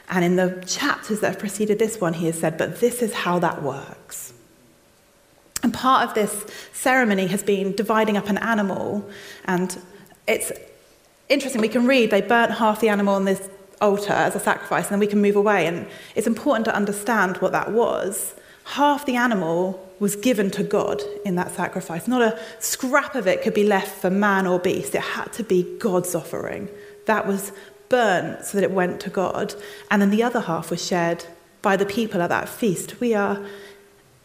And 0.09 0.25
in 0.25 0.37
the 0.37 0.63
chapters 0.65 1.19
that 1.19 1.33
have 1.33 1.39
preceded 1.39 1.77
this 1.77 2.01
one, 2.01 2.13
he 2.13 2.25
has 2.25 2.39
said, 2.39 2.57
But 2.57 2.79
this 2.79 3.03
is 3.03 3.13
how 3.13 3.37
that 3.39 3.61
works. 3.61 4.33
And 5.61 5.71
part 5.71 6.07
of 6.07 6.15
this 6.15 6.45
ceremony 6.73 7.27
has 7.27 7.43
been 7.43 7.75
dividing 7.75 8.17
up 8.17 8.27
an 8.27 8.39
animal, 8.39 9.07
and 9.45 9.79
it's 10.27 10.51
interesting, 11.29 11.61
we 11.61 11.69
can 11.69 11.87
read 11.87 12.11
they 12.11 12.21
burnt 12.21 12.51
half 12.51 12.81
the 12.81 12.89
animal 12.89 13.15
on 13.15 13.25
this 13.25 13.49
altar 13.81 14.13
as 14.13 14.35
a 14.35 14.39
sacrifice, 14.39 14.85
and 14.85 14.93
then 14.93 14.99
we 14.99 15.07
can 15.07 15.21
move 15.21 15.35
away. 15.35 15.65
And 15.67 15.87
it's 16.15 16.27
important 16.27 16.65
to 16.65 16.75
understand 16.75 17.37
what 17.37 17.51
that 17.53 17.71
was. 17.71 18.35
Half 18.65 19.05
the 19.05 19.15
animal 19.15 19.85
was 19.99 20.15
given 20.15 20.51
to 20.51 20.63
God 20.63 21.01
in 21.25 21.35
that 21.35 21.51
sacrifice. 21.51 22.07
Not 22.07 22.21
a 22.21 22.39
scrap 22.59 23.15
of 23.15 23.27
it 23.27 23.41
could 23.41 23.53
be 23.53 23.63
left 23.63 23.99
for 23.99 24.09
man 24.09 24.47
or 24.47 24.59
beast. 24.59 24.95
It 24.95 25.01
had 25.01 25.31
to 25.33 25.43
be 25.43 25.63
God's 25.79 26.15
offering 26.15 26.69
that 27.05 27.25
was 27.25 27.51
burnt 27.89 28.45
so 28.45 28.57
that 28.57 28.63
it 28.63 28.71
went 28.71 28.99
to 29.01 29.09
God, 29.09 29.55
and 29.89 30.01
then 30.01 30.11
the 30.11 30.23
other 30.23 30.41
half 30.41 30.69
was 30.69 30.85
shared 30.85 31.25
by 31.61 31.75
the 31.75 31.85
people 31.85 32.21
at 32.21 32.29
that 32.29 32.47
feast. 32.47 32.99
We 32.99 33.13
are 33.15 33.43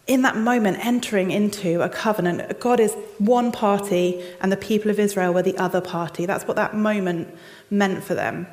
in 0.06 0.22
that 0.22 0.36
moment 0.36 0.84
entering 0.84 1.30
into 1.30 1.80
a 1.82 1.88
covenant. 1.88 2.60
God 2.60 2.78
is 2.78 2.94
one 3.18 3.50
party, 3.50 4.22
and 4.40 4.52
the 4.52 4.56
people 4.56 4.90
of 4.90 4.98
Israel 4.98 5.32
were 5.32 5.42
the 5.42 5.56
other 5.56 5.80
party. 5.80 6.26
That's 6.26 6.46
what 6.46 6.56
that 6.56 6.74
moment 6.74 7.34
meant 7.70 8.04
for 8.04 8.14
them. 8.14 8.46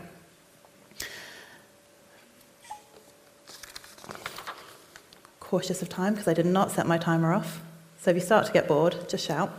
Cautious 5.39 5.81
of 5.81 5.89
time 5.89 6.13
because 6.13 6.29
I 6.29 6.34
did 6.34 6.46
not 6.46 6.72
set 6.72 6.88
my 6.88 6.98
timer 6.98 7.34
off. 7.34 7.62
So 8.00 8.10
if 8.10 8.15
you 8.15 8.22
start 8.22 8.48
to 8.48 8.53
get 8.53 8.67
bored, 8.67 8.96
just 9.10 9.27
shout. 9.27 9.51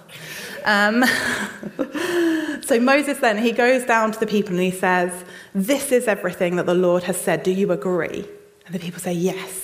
Um, 0.65 1.05
so 2.63 2.81
Moses 2.81 3.19
then, 3.19 3.39
he 3.39 3.53
goes 3.53 3.85
down 3.85 4.11
to 4.13 4.19
the 4.19 4.27
people 4.27 4.53
and 4.53 4.63
he 4.63 4.73
says, 4.73 5.25
This 5.55 5.93
is 5.93 6.09
everything 6.09 6.57
that 6.57 6.67
the 6.67 6.75
Lord 6.75 7.05
has 7.05 7.21
said. 7.21 7.43
Do 7.43 7.53
you 7.53 7.71
agree? 7.71 8.27
And 8.67 8.75
the 8.75 8.81
people 8.81 9.01
say, 9.01 9.13
Yes. 9.13 9.62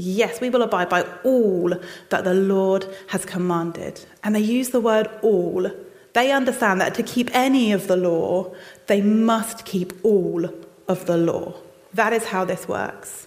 Yes, 0.00 0.40
we 0.40 0.48
will 0.48 0.62
abide 0.62 0.88
by 0.88 1.02
all 1.24 1.74
that 2.08 2.24
the 2.24 2.32
Lord 2.32 2.86
has 3.08 3.26
commanded. 3.26 4.00
And 4.24 4.34
they 4.34 4.40
use 4.40 4.70
the 4.70 4.80
word 4.80 5.10
all. 5.20 5.70
They 6.14 6.32
understand 6.32 6.80
that 6.80 6.94
to 6.94 7.02
keep 7.02 7.28
any 7.34 7.72
of 7.72 7.86
the 7.86 7.96
law, 7.96 8.54
they 8.86 9.02
must 9.02 9.66
keep 9.66 9.92
all 10.02 10.46
of 10.88 11.04
the 11.04 11.18
law. 11.18 11.54
That 11.92 12.14
is 12.14 12.24
how 12.24 12.46
this 12.46 12.66
works. 12.66 13.26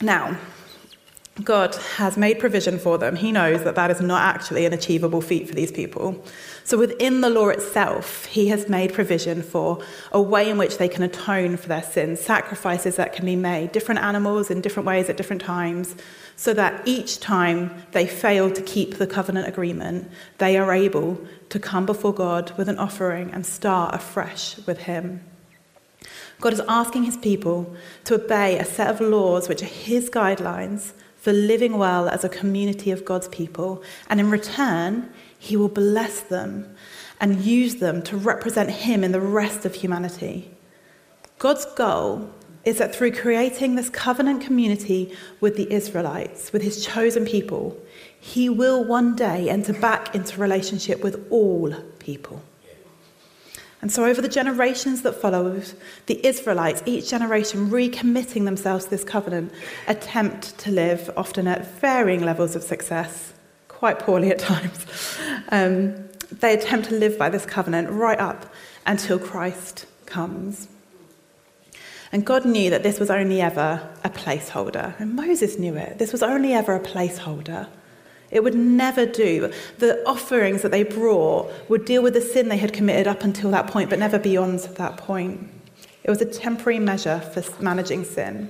Now, 0.00 0.36
God 1.44 1.76
has 1.96 2.16
made 2.16 2.40
provision 2.40 2.78
for 2.78 2.98
them. 2.98 3.14
He 3.14 3.30
knows 3.30 3.62
that 3.62 3.76
that 3.76 3.90
is 3.90 4.00
not 4.00 4.22
actually 4.22 4.66
an 4.66 4.72
achievable 4.72 5.20
feat 5.20 5.46
for 5.46 5.54
these 5.54 5.70
people. 5.70 6.24
So, 6.64 6.76
within 6.76 7.20
the 7.20 7.30
law 7.30 7.48
itself, 7.48 8.24
He 8.26 8.48
has 8.48 8.68
made 8.68 8.92
provision 8.92 9.42
for 9.42 9.78
a 10.10 10.20
way 10.20 10.50
in 10.50 10.58
which 10.58 10.78
they 10.78 10.88
can 10.88 11.02
atone 11.04 11.56
for 11.56 11.68
their 11.68 11.82
sins, 11.82 12.20
sacrifices 12.20 12.96
that 12.96 13.12
can 13.12 13.24
be 13.24 13.36
made, 13.36 13.72
different 13.72 14.00
animals 14.00 14.50
in 14.50 14.60
different 14.60 14.86
ways 14.86 15.08
at 15.08 15.16
different 15.16 15.42
times, 15.42 15.94
so 16.34 16.52
that 16.54 16.82
each 16.86 17.20
time 17.20 17.84
they 17.92 18.06
fail 18.06 18.50
to 18.50 18.62
keep 18.62 18.96
the 18.96 19.06
covenant 19.06 19.46
agreement, 19.46 20.10
they 20.38 20.56
are 20.58 20.72
able 20.72 21.20
to 21.50 21.58
come 21.60 21.86
before 21.86 22.12
God 22.12 22.52
with 22.58 22.68
an 22.68 22.78
offering 22.78 23.30
and 23.30 23.46
start 23.46 23.94
afresh 23.94 24.58
with 24.66 24.78
Him. 24.78 25.22
God 26.40 26.52
is 26.52 26.62
asking 26.68 27.04
His 27.04 27.16
people 27.16 27.76
to 28.04 28.14
obey 28.14 28.58
a 28.58 28.64
set 28.64 28.90
of 28.90 29.00
laws 29.00 29.48
which 29.48 29.62
are 29.62 29.66
His 29.66 30.10
guidelines 30.10 30.92
for 31.18 31.32
living 31.32 31.76
well 31.76 32.08
as 32.08 32.24
a 32.24 32.28
community 32.28 32.90
of 32.90 33.04
God's 33.04 33.28
people, 33.28 33.82
and 34.08 34.20
in 34.20 34.30
return, 34.30 35.10
He 35.38 35.56
will 35.56 35.68
bless 35.68 36.20
them 36.20 36.74
and 37.20 37.44
use 37.44 37.76
them 37.76 38.02
to 38.02 38.16
represent 38.16 38.70
Him 38.70 39.02
in 39.04 39.12
the 39.12 39.20
rest 39.20 39.66
of 39.66 39.74
humanity. 39.74 40.50
God's 41.38 41.66
goal 41.74 42.30
is 42.64 42.78
that 42.78 42.94
through 42.94 43.12
creating 43.12 43.74
this 43.74 43.88
covenant 43.88 44.42
community 44.42 45.14
with 45.40 45.56
the 45.56 45.72
Israelites, 45.72 46.52
with 46.52 46.62
His 46.62 46.84
chosen 46.84 47.24
people, 47.26 47.76
He 48.18 48.48
will 48.48 48.84
one 48.84 49.16
day 49.16 49.48
enter 49.48 49.72
back 49.72 50.14
into 50.14 50.40
relationship 50.40 51.02
with 51.02 51.26
all 51.30 51.74
people. 51.98 52.42
And 53.80 53.92
so, 53.92 54.04
over 54.04 54.20
the 54.20 54.28
generations 54.28 55.02
that 55.02 55.20
followed, 55.20 55.72
the 56.06 56.24
Israelites, 56.26 56.82
each 56.84 57.08
generation 57.10 57.70
recommitting 57.70 58.44
themselves 58.44 58.86
to 58.86 58.90
this 58.90 59.04
covenant, 59.04 59.52
attempt 59.86 60.58
to 60.58 60.72
live, 60.72 61.10
often 61.16 61.46
at 61.46 61.66
varying 61.80 62.24
levels 62.24 62.56
of 62.56 62.64
success, 62.64 63.32
quite 63.68 64.00
poorly 64.00 64.30
at 64.30 64.38
times. 64.50 64.86
Um, 65.50 66.08
they 66.32 66.54
attempt 66.54 66.88
to 66.88 66.94
live 66.94 67.16
by 67.16 67.28
this 67.28 67.46
covenant 67.46 67.90
right 67.90 68.18
up 68.18 68.52
until 68.84 69.18
Christ 69.18 69.86
comes. 70.06 70.68
And 72.10 72.24
God 72.24 72.44
knew 72.44 72.70
that 72.70 72.82
this 72.82 72.98
was 72.98 73.10
only 73.10 73.40
ever 73.40 73.88
a 74.02 74.10
placeholder. 74.10 74.98
And 74.98 75.14
Moses 75.14 75.58
knew 75.58 75.76
it. 75.76 75.98
This 75.98 76.10
was 76.10 76.22
only 76.22 76.52
ever 76.54 76.74
a 76.74 76.80
placeholder. 76.80 77.68
It 78.30 78.44
would 78.44 78.54
never 78.54 79.06
do. 79.06 79.52
The 79.78 80.06
offerings 80.06 80.62
that 80.62 80.70
they 80.70 80.82
brought 80.82 81.50
would 81.68 81.84
deal 81.84 82.02
with 82.02 82.14
the 82.14 82.20
sin 82.20 82.48
they 82.48 82.58
had 82.58 82.72
committed 82.72 83.06
up 83.06 83.22
until 83.22 83.50
that 83.52 83.66
point, 83.68 83.90
but 83.90 83.98
never 83.98 84.18
beyond 84.18 84.60
that 84.60 84.96
point. 84.96 85.48
It 86.04 86.10
was 86.10 86.20
a 86.20 86.26
temporary 86.26 86.78
measure 86.78 87.20
for 87.20 87.62
managing 87.62 88.04
sin. 88.04 88.48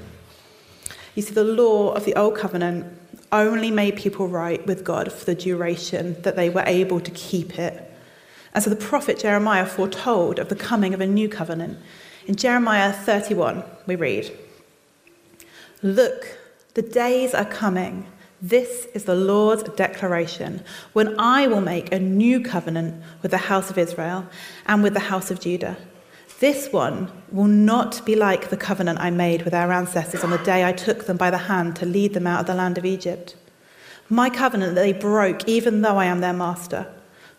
You 1.15 1.23
see, 1.23 1.35
the 1.35 1.45
law 1.45 1.93
of 1.93 2.05
the 2.05 2.15
Old 2.15 2.37
Covenant 2.37 2.87
only 3.33 3.71
made 3.71 3.97
people 3.97 4.29
right 4.29 4.65
with 4.67 4.85
God 4.85 5.13
for 5.13 5.25
the 5.25 5.35
duration 5.35 6.21
that 6.23 6.37
they 6.37 6.51
were 6.51 6.65
able 6.67 7.01
to 7.01 7.11
keep 7.11 7.59
it. 7.59 7.85
And 8.55 8.65
so 8.65 8.71
the 8.71 8.77
prophet 8.77 9.19
Jeremiah 9.19 9.67
foretold 9.67 10.39
of 10.39 10.49
the 10.49 10.57
coming 10.57 10.95
of 10.95 11.01
a 11.01 11.07
new 11.07 11.29
covenant. 11.29 11.79
In 12.27 12.37
Jeremiah 12.37 12.93
31, 12.93 13.63
we 13.87 13.97
read 13.97 14.37
Look, 15.83 16.39
the 16.75 16.83
days 16.83 17.35
are 17.35 17.45
coming 17.45 18.07
this 18.41 18.87
is 18.95 19.05
the 19.05 19.17
Lord's 19.17 19.65
declaration 19.71 20.63
when 20.93 21.19
I 21.19 21.49
will 21.49 21.61
make 21.61 21.93
a 21.93 21.99
new 21.99 22.41
covenant 22.41 23.03
with 23.21 23.33
the 23.33 23.39
house 23.39 23.69
of 23.69 23.79
Israel 23.79 24.27
and 24.67 24.83
with 24.83 24.95
the 24.95 25.01
house 25.01 25.33
of 25.33 25.41
Judah. 25.41 25.77
This 26.39 26.73
one 26.73 27.11
will 27.33 27.49
not 27.49 28.05
be 28.07 28.15
like 28.15 28.49
the 28.49 28.57
covenant 28.57 29.01
I 29.01 29.11
made 29.11 29.43
with 29.43 29.55
our 29.55 29.73
ancestors 29.73 30.23
on 30.23 30.31
the 30.31 30.39
day 30.39 30.65
I 30.65 30.73
took 30.73 31.07
them 31.07 31.17
by 31.17 31.31
the 31.31 31.39
hand 31.39 31.75
to 31.77 31.87
lead 31.87 32.15
them 32.15 32.29
out 32.29 32.41
of 32.41 32.47
the 32.47 32.55
land 32.55 32.79
of 32.79 32.85
Egypt. 32.85 33.35
My 34.09 34.31
covenant 34.31 34.77
that 34.77 34.83
they 34.83 34.93
broke, 34.93 35.49
even 35.49 35.83
though 35.83 35.97
I 35.97 36.05
am 36.05 36.21
their 36.21 36.33
master. 36.33 36.87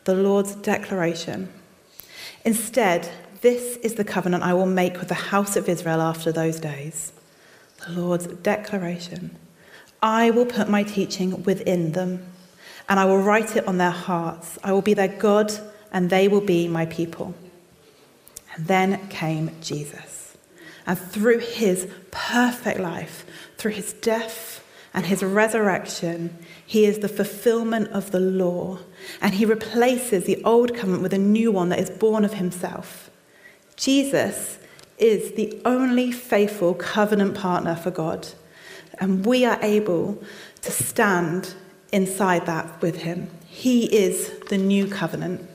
The 0.03 0.15
Lord's 0.15 0.55
declaration. 0.55 1.51
Instead, 2.43 3.09
this 3.39 3.77
is 3.77 3.95
the 3.95 4.03
covenant 4.03 4.43
I 4.43 4.53
will 4.53 4.65
make 4.65 4.99
with 4.99 5.07
the 5.07 5.13
house 5.13 5.55
of 5.55 5.69
Israel 5.69 6.01
after 6.01 6.33
those 6.33 6.59
days. 6.59 7.13
The 7.85 7.93
Lord's 7.93 8.27
declaration. 8.27 9.37
I 10.01 10.29
will 10.29 10.45
put 10.45 10.69
my 10.69 10.83
teaching 10.83 11.43
within 11.43 11.91
them, 11.91 12.25
and 12.87 12.99
I 12.99 13.05
will 13.05 13.21
write 13.21 13.55
it 13.55 13.67
on 13.67 13.77
their 13.77 13.91
hearts. 13.91 14.57
I 14.63 14.71
will 14.71 14.81
be 14.81 14.93
their 14.93 15.07
God, 15.07 15.53
and 15.91 16.09
they 16.09 16.27
will 16.27 16.41
be 16.41 16.67
my 16.67 16.85
people. 16.85 17.35
And 18.55 18.67
then 18.67 19.07
came 19.09 19.51
Jesus. 19.61 20.37
And 20.87 20.97
through 20.97 21.39
his 21.39 21.87
perfect 22.11 22.79
life, 22.79 23.25
through 23.57 23.71
his 23.71 23.93
death 23.93 24.65
and 24.93 25.05
his 25.05 25.21
resurrection, 25.21 26.37
he 26.65 26.85
is 26.85 26.99
the 26.99 27.09
fulfillment 27.09 27.89
of 27.89 28.11
the 28.11 28.19
law. 28.19 28.79
And 29.21 29.35
he 29.35 29.45
replaces 29.45 30.23
the 30.23 30.43
old 30.43 30.75
covenant 30.75 31.03
with 31.03 31.13
a 31.13 31.19
new 31.19 31.51
one 31.51 31.69
that 31.69 31.79
is 31.79 31.89
born 31.89 32.25
of 32.25 32.33
himself. 32.33 33.11
Jesus 33.75 34.57
is 34.97 35.33
the 35.33 35.61
only 35.63 36.11
faithful 36.11 36.73
covenant 36.73 37.35
partner 37.35 37.75
for 37.75 37.91
God. 37.91 38.27
And 38.97 39.25
we 39.25 39.45
are 39.45 39.59
able 39.61 40.21
to 40.61 40.71
stand 40.71 41.53
inside 41.91 42.45
that 42.45 42.81
with 42.81 42.97
him. 42.97 43.29
He 43.47 43.85
is 43.85 44.29
the 44.49 44.57
new 44.57 44.87
covenant. 44.87 45.47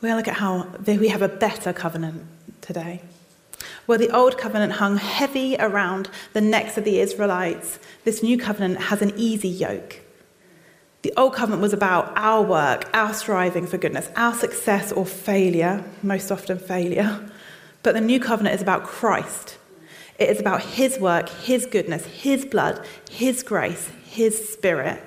We're 0.00 0.10
going 0.10 0.12
to 0.12 0.16
look 0.16 0.28
at 0.28 0.40
how 0.40 0.66
we 0.86 1.08
have 1.08 1.22
a 1.22 1.28
better 1.28 1.72
covenant 1.72 2.26
today. 2.60 3.00
Where 3.86 3.96
the 3.96 4.14
old 4.14 4.36
covenant 4.36 4.72
hung 4.72 4.98
heavy 4.98 5.56
around 5.58 6.10
the 6.34 6.40
necks 6.42 6.76
of 6.76 6.84
the 6.84 7.00
Israelites, 7.00 7.78
this 8.04 8.22
new 8.22 8.36
covenant 8.36 8.82
has 8.82 9.00
an 9.00 9.12
easy 9.16 9.48
yoke. 9.48 10.00
The 11.02 11.12
old 11.16 11.34
covenant 11.34 11.62
was 11.62 11.72
about 11.72 12.12
our 12.16 12.42
work, 12.42 12.88
our 12.94 13.12
striving 13.14 13.66
for 13.66 13.78
goodness, 13.78 14.10
our 14.16 14.34
success 14.34 14.90
or 14.92 15.06
failure, 15.06 15.84
most 16.02 16.30
often 16.30 16.58
failure. 16.58 17.30
But 17.82 17.94
the 17.94 18.00
new 18.00 18.20
covenant 18.20 18.56
is 18.56 18.62
about 18.62 18.84
Christ 18.84 19.58
it 20.18 20.28
is 20.28 20.40
about 20.40 20.62
His 20.62 20.98
work, 20.98 21.28
His 21.28 21.66
goodness, 21.66 22.04
His 22.06 22.44
blood, 22.44 22.84
His 23.10 23.42
grace, 23.42 23.90
His 24.04 24.48
spirit. 24.48 25.02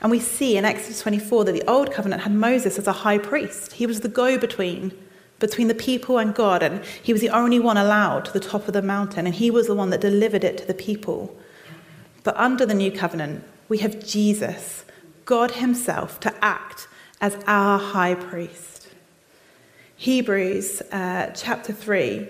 And 0.00 0.10
we 0.10 0.18
see 0.18 0.56
in 0.56 0.64
Exodus 0.64 1.00
24 1.00 1.44
that 1.44 1.52
the 1.52 1.70
Old 1.70 1.92
Covenant 1.92 2.22
had 2.22 2.32
Moses 2.32 2.78
as 2.78 2.86
a 2.86 2.92
high 2.92 3.18
priest. 3.18 3.74
He 3.74 3.86
was 3.86 4.00
the 4.00 4.08
go 4.08 4.38
between 4.38 4.92
between 5.38 5.66
the 5.66 5.74
people 5.74 6.18
and 6.18 6.34
God, 6.36 6.62
and 6.62 6.84
he 7.02 7.12
was 7.12 7.20
the 7.20 7.28
only 7.28 7.58
one 7.58 7.76
allowed 7.76 8.24
to 8.24 8.32
the 8.32 8.38
top 8.38 8.68
of 8.68 8.74
the 8.74 8.80
mountain, 8.80 9.26
and 9.26 9.34
he 9.34 9.50
was 9.50 9.66
the 9.66 9.74
one 9.74 9.90
that 9.90 10.00
delivered 10.00 10.44
it 10.44 10.56
to 10.56 10.64
the 10.64 10.72
people. 10.72 11.36
But 12.22 12.36
under 12.36 12.64
the 12.64 12.74
new 12.74 12.92
covenant, 12.92 13.44
we 13.68 13.78
have 13.78 14.06
Jesus, 14.06 14.84
God 15.24 15.50
Himself, 15.50 16.20
to 16.20 16.32
act 16.44 16.86
as 17.20 17.36
our 17.48 17.78
high 17.78 18.14
priest. 18.14 18.88
Hebrews 19.96 20.80
uh, 20.92 21.32
chapter 21.34 21.72
3 21.72 22.28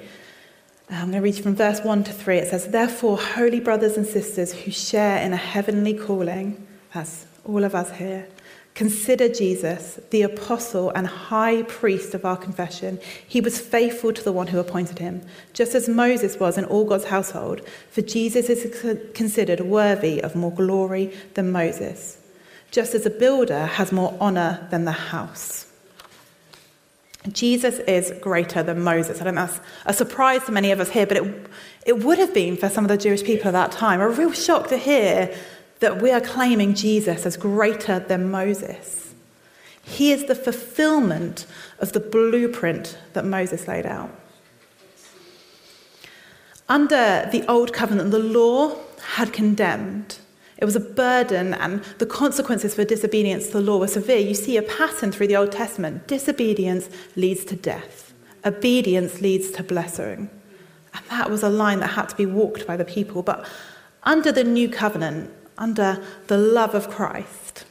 Um, 0.89 0.97
I'm 0.97 1.11
going 1.11 1.12
to 1.12 1.21
read 1.21 1.43
from 1.43 1.55
verse 1.55 1.81
1 1.81 2.05
to 2.05 2.12
3. 2.12 2.39
It 2.39 2.49
says, 2.49 2.69
Therefore, 2.69 3.19
holy 3.19 3.61
brothers 3.61 3.97
and 3.97 4.07
sisters 4.07 4.53
who 4.53 4.71
share 4.71 5.23
in 5.23 5.33
a 5.33 5.37
heavenly 5.37 5.95
calling, 5.95 6.67
as 6.95 7.27
all 7.45 7.65
of 7.65 7.75
us 7.75 7.91
here, 7.93 8.29
consider 8.75 9.29
Jesus, 9.29 10.01
the 10.11 10.23
apostle 10.23 10.91
and 10.91 11.07
high 11.07 11.62
priest 11.62 12.15
of 12.15 12.25
our 12.25 12.37
confession. 12.37 12.99
He 13.27 13.41
was 13.41 13.61
faithful 13.61 14.12
to 14.12 14.23
the 14.23 14.33
one 14.33 14.49
who 14.49 14.59
appointed 14.59 14.99
him, 14.99 15.23
just 15.53 15.75
as 15.75 15.89
Moses 15.89 16.39
was 16.39 16.59
in 16.59 16.65
all 16.65 16.85
God's 16.85 17.05
household, 17.05 17.67
for 17.91 18.03
Jesus 18.03 18.49
is 18.49 18.85
considered 19.15 19.61
worthy 19.61 20.23
of 20.23 20.35
more 20.35 20.53
glory 20.53 21.15
than 21.35 21.53
Moses. 21.53 22.19
just 22.73 22.95
as 22.95 23.05
a 23.05 23.11
builder 23.11 23.67
has 23.67 23.93
more 23.93 24.17
honor 24.19 24.67
than 24.71 24.87
the 24.87 24.93
house. 24.93 25.62
Jesus 27.31 27.79
is 27.81 28.12
greater 28.21 28.62
than 28.62 28.83
Moses. 28.83 29.21
I 29.21 29.25
don't 29.25 29.37
know 29.37 29.47
that's 29.47 29.61
a 29.87 29.93
surprise 29.93 30.45
to 30.45 30.52
many 30.52 30.73
of 30.73 30.81
us 30.81 30.91
here, 30.91 31.07
but 31.07 31.19
it, 31.19 31.47
it 31.87 32.05
would 32.05 32.19
have 32.19 32.35
been 32.35 32.57
for 32.57 32.69
some 32.69 32.85
of 32.85 32.88
the 32.88 32.97
Jewish 32.97 33.23
people 33.23 33.49
at 33.49 33.52
that 33.52 33.73
time 33.73 34.00
a 34.00 34.09
real 34.09 34.33
shock 34.33 34.69
to 34.69 34.76
hear 34.76 35.33
that 35.79 36.02
we 36.02 36.11
are 36.11 36.21
claiming 36.21 36.75
Jesus 36.75 37.25
as 37.25 37.37
greater 37.37 38.00
than 38.00 38.31
Moses. 38.31 39.14
He 39.83 40.12
is 40.12 40.26
the 40.26 40.35
fulfillment 40.35 41.47
of 41.79 41.93
the 41.93 42.00
blueprint 42.00 42.99
that 43.12 43.25
Moses 43.25 43.67
laid 43.69 43.87
out. 43.87 44.11
Under 46.69 47.29
the 47.31 47.45
Old 47.49 47.73
Covenant, 47.73 48.12
the 48.12 48.19
law 48.19 48.76
had 49.14 49.33
condemned. 49.33 50.19
It 50.62 50.64
was 50.64 50.76
a 50.76 50.81
burden, 50.81 51.54
and 51.54 51.83
the 51.99 52.07
consequences 52.07 52.76
for 52.76 52.85
disobedience 52.85 53.49
to 53.49 53.54
the 53.54 53.61
law 53.61 53.78
were 53.78 53.88
severe. 53.88 54.21
You 54.21 54.33
see 54.33 54.57
a 54.57 54.62
pattern 54.62 55.11
through 55.11 55.26
the 55.26 55.35
Old 55.35 55.50
Testament 55.50 56.07
disobedience 56.07 56.88
leads 57.16 57.45
to 57.47 57.57
death, 57.57 58.14
obedience 58.45 59.21
leads 59.21 59.50
to 59.50 59.64
blessing. 59.64 60.31
And 60.95 61.04
that 61.11 61.28
was 61.33 61.42
a 61.42 61.49
line 61.49 61.81
that 61.81 61.88
had 61.88 62.11
to 62.11 62.16
be 62.16 62.26
walked 62.26 62.64
by 62.64 62.76
the 62.76 62.85
people. 62.85 63.25
But 63.25 63.45
under 64.04 64.31
the 64.31 64.45
new 64.45 64.69
covenant, 64.69 65.33
under 65.59 66.00
the 66.28 66.38
love 66.38 66.76
of 66.76 66.88
Christ, 66.88 67.64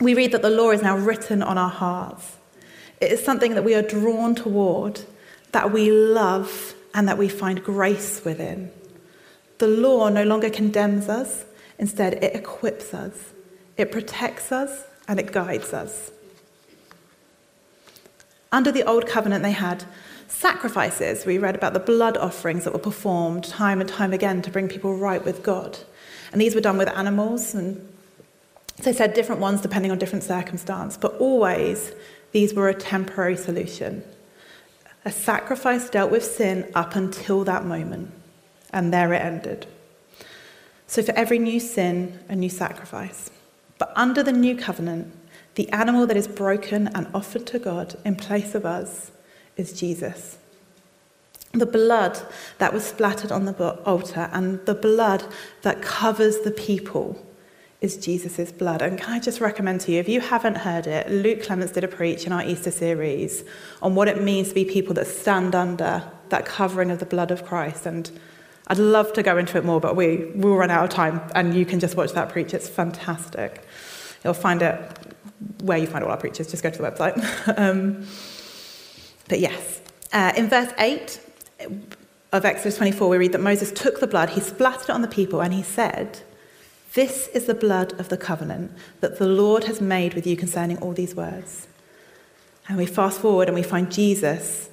we 0.00 0.12
read 0.12 0.32
that 0.32 0.42
the 0.42 0.50
law 0.50 0.72
is 0.72 0.82
now 0.82 0.96
written 0.96 1.40
on 1.40 1.56
our 1.56 1.70
hearts. 1.70 2.32
It 3.00 3.12
is 3.12 3.24
something 3.24 3.54
that 3.54 3.62
we 3.62 3.76
are 3.76 3.82
drawn 3.82 4.34
toward, 4.34 5.02
that 5.52 5.70
we 5.70 5.92
love, 5.92 6.74
and 6.94 7.06
that 7.06 7.16
we 7.16 7.28
find 7.28 7.62
grace 7.62 8.24
within. 8.24 8.72
The 9.58 9.68
law 9.68 10.08
no 10.08 10.24
longer 10.24 10.50
condemns 10.50 11.08
us, 11.08 11.44
instead, 11.78 12.14
it 12.24 12.34
equips 12.34 12.94
us, 12.94 13.32
it 13.76 13.92
protects 13.92 14.52
us, 14.52 14.84
and 15.08 15.20
it 15.20 15.32
guides 15.32 15.72
us. 15.72 16.10
Under 18.52 18.72
the 18.72 18.84
Old 18.84 19.06
Covenant, 19.06 19.42
they 19.42 19.52
had 19.52 19.84
sacrifices. 20.28 21.26
We 21.26 21.38
read 21.38 21.54
about 21.54 21.72
the 21.72 21.80
blood 21.80 22.16
offerings 22.16 22.64
that 22.64 22.72
were 22.72 22.78
performed 22.78 23.44
time 23.44 23.80
and 23.80 23.88
time 23.88 24.12
again 24.12 24.42
to 24.42 24.50
bring 24.50 24.68
people 24.68 24.96
right 24.96 25.24
with 25.24 25.42
God. 25.42 25.78
And 26.32 26.40
these 26.40 26.54
were 26.54 26.60
done 26.60 26.78
with 26.78 26.88
animals, 26.88 27.54
and 27.54 27.92
they 28.82 28.92
said 28.92 29.14
different 29.14 29.40
ones 29.40 29.60
depending 29.60 29.90
on 29.90 29.98
different 29.98 30.24
circumstance, 30.24 30.96
but 30.96 31.16
always 31.18 31.92
these 32.32 32.54
were 32.54 32.68
a 32.68 32.74
temporary 32.74 33.36
solution. 33.36 34.02
A 35.04 35.12
sacrifice 35.12 35.88
dealt 35.88 36.10
with 36.10 36.24
sin 36.24 36.70
up 36.74 36.96
until 36.96 37.44
that 37.44 37.64
moment, 37.64 38.10
and 38.72 38.92
there 38.92 39.12
it 39.12 39.22
ended. 39.22 39.66
So, 40.86 41.02
for 41.02 41.12
every 41.12 41.38
new 41.38 41.60
sin, 41.60 42.20
a 42.28 42.36
new 42.36 42.48
sacrifice. 42.48 43.30
But 43.78 43.92
under 43.96 44.22
the 44.22 44.32
new 44.32 44.56
covenant, 44.56 45.12
the 45.56 45.70
animal 45.70 46.06
that 46.06 46.16
is 46.16 46.28
broken 46.28 46.88
and 46.88 47.08
offered 47.14 47.46
to 47.46 47.58
God 47.58 47.96
in 48.04 48.16
place 48.16 48.54
of 48.54 48.64
us 48.64 49.10
is 49.56 49.78
Jesus. 49.78 50.38
The 51.52 51.66
blood 51.66 52.18
that 52.58 52.72
was 52.72 52.84
splattered 52.84 53.32
on 53.32 53.46
the 53.46 53.70
altar 53.84 54.28
and 54.32 54.64
the 54.66 54.74
blood 54.74 55.24
that 55.62 55.80
covers 55.80 56.40
the 56.40 56.50
people 56.50 57.24
is 57.80 57.96
Jesus' 57.96 58.52
blood. 58.52 58.82
And 58.82 58.98
can 58.98 59.14
I 59.14 59.20
just 59.20 59.40
recommend 59.40 59.80
to 59.82 59.92
you, 59.92 60.00
if 60.00 60.08
you 60.08 60.20
haven't 60.20 60.56
heard 60.56 60.86
it, 60.86 61.10
Luke 61.10 61.42
Clements 61.42 61.72
did 61.72 61.84
a 61.84 61.88
preach 61.88 62.26
in 62.26 62.32
our 62.32 62.44
Easter 62.44 62.70
series 62.70 63.44
on 63.80 63.94
what 63.94 64.08
it 64.08 64.22
means 64.22 64.48
to 64.48 64.54
be 64.54 64.64
people 64.64 64.94
that 64.94 65.06
stand 65.06 65.54
under 65.54 66.02
that 66.28 66.44
covering 66.44 66.90
of 66.90 66.98
the 66.98 67.06
blood 67.06 67.30
of 67.30 67.44
Christ. 67.44 67.86
And 67.86 68.10
I'd 68.68 68.78
love 68.78 69.12
to 69.12 69.22
go 69.22 69.36
into 69.36 69.58
it 69.58 69.64
more, 69.64 69.80
but 69.80 69.94
we 69.94 70.32
will 70.34 70.56
run 70.56 70.70
out 70.70 70.84
of 70.84 70.90
time, 70.90 71.20
and 71.34 71.54
you 71.54 71.64
can 71.64 71.78
just 71.78 71.96
watch 71.96 72.12
that 72.12 72.30
preach. 72.30 72.52
It's 72.52 72.68
fantastic. 72.68 73.62
You'll 74.24 74.34
find 74.34 74.62
it 74.62 74.80
where 75.62 75.78
you 75.78 75.86
find 75.86 76.04
all 76.04 76.10
our 76.10 76.16
preachers. 76.16 76.50
Just 76.50 76.62
go 76.62 76.70
to 76.70 76.78
the 76.78 76.90
website. 76.90 77.58
um, 77.58 78.06
but 79.28 79.38
yes, 79.38 79.80
uh, 80.12 80.32
in 80.36 80.48
verse 80.48 80.72
8 80.78 81.20
of 82.32 82.44
Exodus 82.44 82.76
24, 82.76 83.08
we 83.08 83.18
read 83.18 83.32
that 83.32 83.40
Moses 83.40 83.70
took 83.70 84.00
the 84.00 84.06
blood, 84.06 84.30
he 84.30 84.40
splattered 84.40 84.88
it 84.88 84.90
on 84.90 85.02
the 85.02 85.08
people, 85.08 85.40
and 85.40 85.54
he 85.54 85.62
said, 85.62 86.20
This 86.94 87.28
is 87.28 87.46
the 87.46 87.54
blood 87.54 87.98
of 88.00 88.08
the 88.08 88.16
covenant 88.16 88.72
that 89.00 89.18
the 89.18 89.26
Lord 89.26 89.64
has 89.64 89.80
made 89.80 90.14
with 90.14 90.26
you 90.26 90.36
concerning 90.36 90.78
all 90.78 90.92
these 90.92 91.14
words. 91.14 91.68
And 92.68 92.76
we 92.76 92.86
fast 92.86 93.20
forward 93.20 93.48
and 93.48 93.54
we 93.54 93.62
find 93.62 93.92
Jesus 93.92 94.68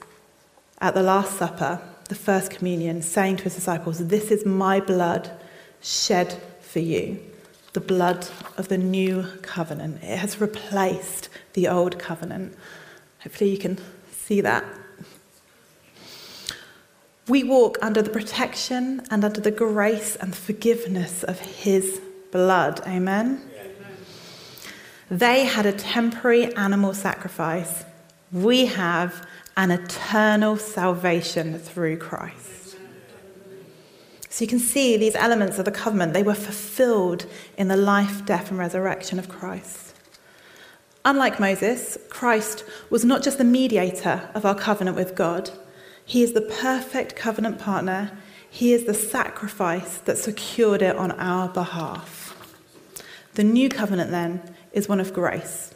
at 0.80 0.96
the 0.96 1.04
Last 1.04 1.38
Supper, 1.38 1.80
the 2.10 2.16
first 2.16 2.52
communion, 2.52 3.02
saying 3.02 3.38
to 3.38 3.44
his 3.44 3.56
disciples, 3.56 4.08
This 4.08 4.32
is 4.32 4.46
my 4.46 4.80
blood 4.80 5.32
shed 5.82 6.42
for 6.62 6.80
you, 6.80 7.20
the 7.74 7.80
blood 7.80 8.28
of 8.58 8.68
the 8.68 8.78
new 8.78 9.26
covenant. 9.42 10.04
It 10.04 10.18
has 10.18 10.42
replaced 10.42 11.30
the 11.54 11.68
old 11.68 12.00
covenant. 12.00 12.56
Hopefully, 13.20 13.52
you 13.52 13.58
can 13.58 13.80
see 14.12 14.42
that. 14.42 14.66
We 17.28 17.44
walk 17.44 17.78
under 17.82 18.02
the 18.02 18.10
protection 18.10 19.02
and 19.10 19.24
under 19.24 19.40
the 19.40 19.52
grace 19.52 20.18
and 20.18 20.36
forgiveness 20.36 21.24
of 21.24 21.40
His 21.40 22.02
blood. 22.32 22.82
Amen? 22.86 23.42
They 25.10 25.46
had 25.46 25.66
a 25.66 25.72
temporary 25.72 26.54
animal 26.56 26.94
sacrifice. 26.94 27.86
We 28.32 28.66
have 28.66 29.26
an 29.56 29.72
eternal 29.72 30.58
salvation 30.58 31.58
through 31.58 31.98
Christ. 31.98 32.78
So 34.30 34.44
you 34.44 34.48
can 34.48 34.60
see 34.60 34.98
these 34.98 35.16
elements 35.16 35.60
of 35.60 35.66
the 35.66 35.72
covenant, 35.72 36.14
they 36.14 36.24
were 36.24 36.34
fulfilled 36.34 37.28
in 37.58 37.68
the 37.68 37.78
life, 37.78 38.26
death, 38.26 38.50
and 38.50 38.58
resurrection 38.58 39.20
of 39.20 39.30
Christ. 39.30 39.96
Unlike 41.06 41.40
Moses, 41.40 41.98
Christ 42.10 42.64
was 42.90 43.06
not 43.06 43.22
just 43.22 43.38
the 43.38 43.44
mediator 43.44 44.30
of 44.34 44.46
our 44.46 44.56
covenant 44.56 44.96
with 44.96 45.16
God, 45.16 45.52
he 46.06 46.24
is 46.24 46.34
the 46.34 46.42
perfect 46.42 47.16
covenant 47.16 47.60
partner. 47.60 48.12
He 48.50 48.74
is 48.74 48.86
the 48.86 48.94
sacrifice 48.94 49.98
that 50.00 50.18
secured 50.18 50.82
it 50.82 50.96
on 50.96 51.12
our 51.14 51.50
behalf. 51.50 52.36
The 53.34 53.44
new 53.44 53.70
covenant, 53.70 54.12
then, 54.12 54.56
is 54.74 54.88
one 54.88 55.00
of 55.00 55.14
grace, 55.14 55.74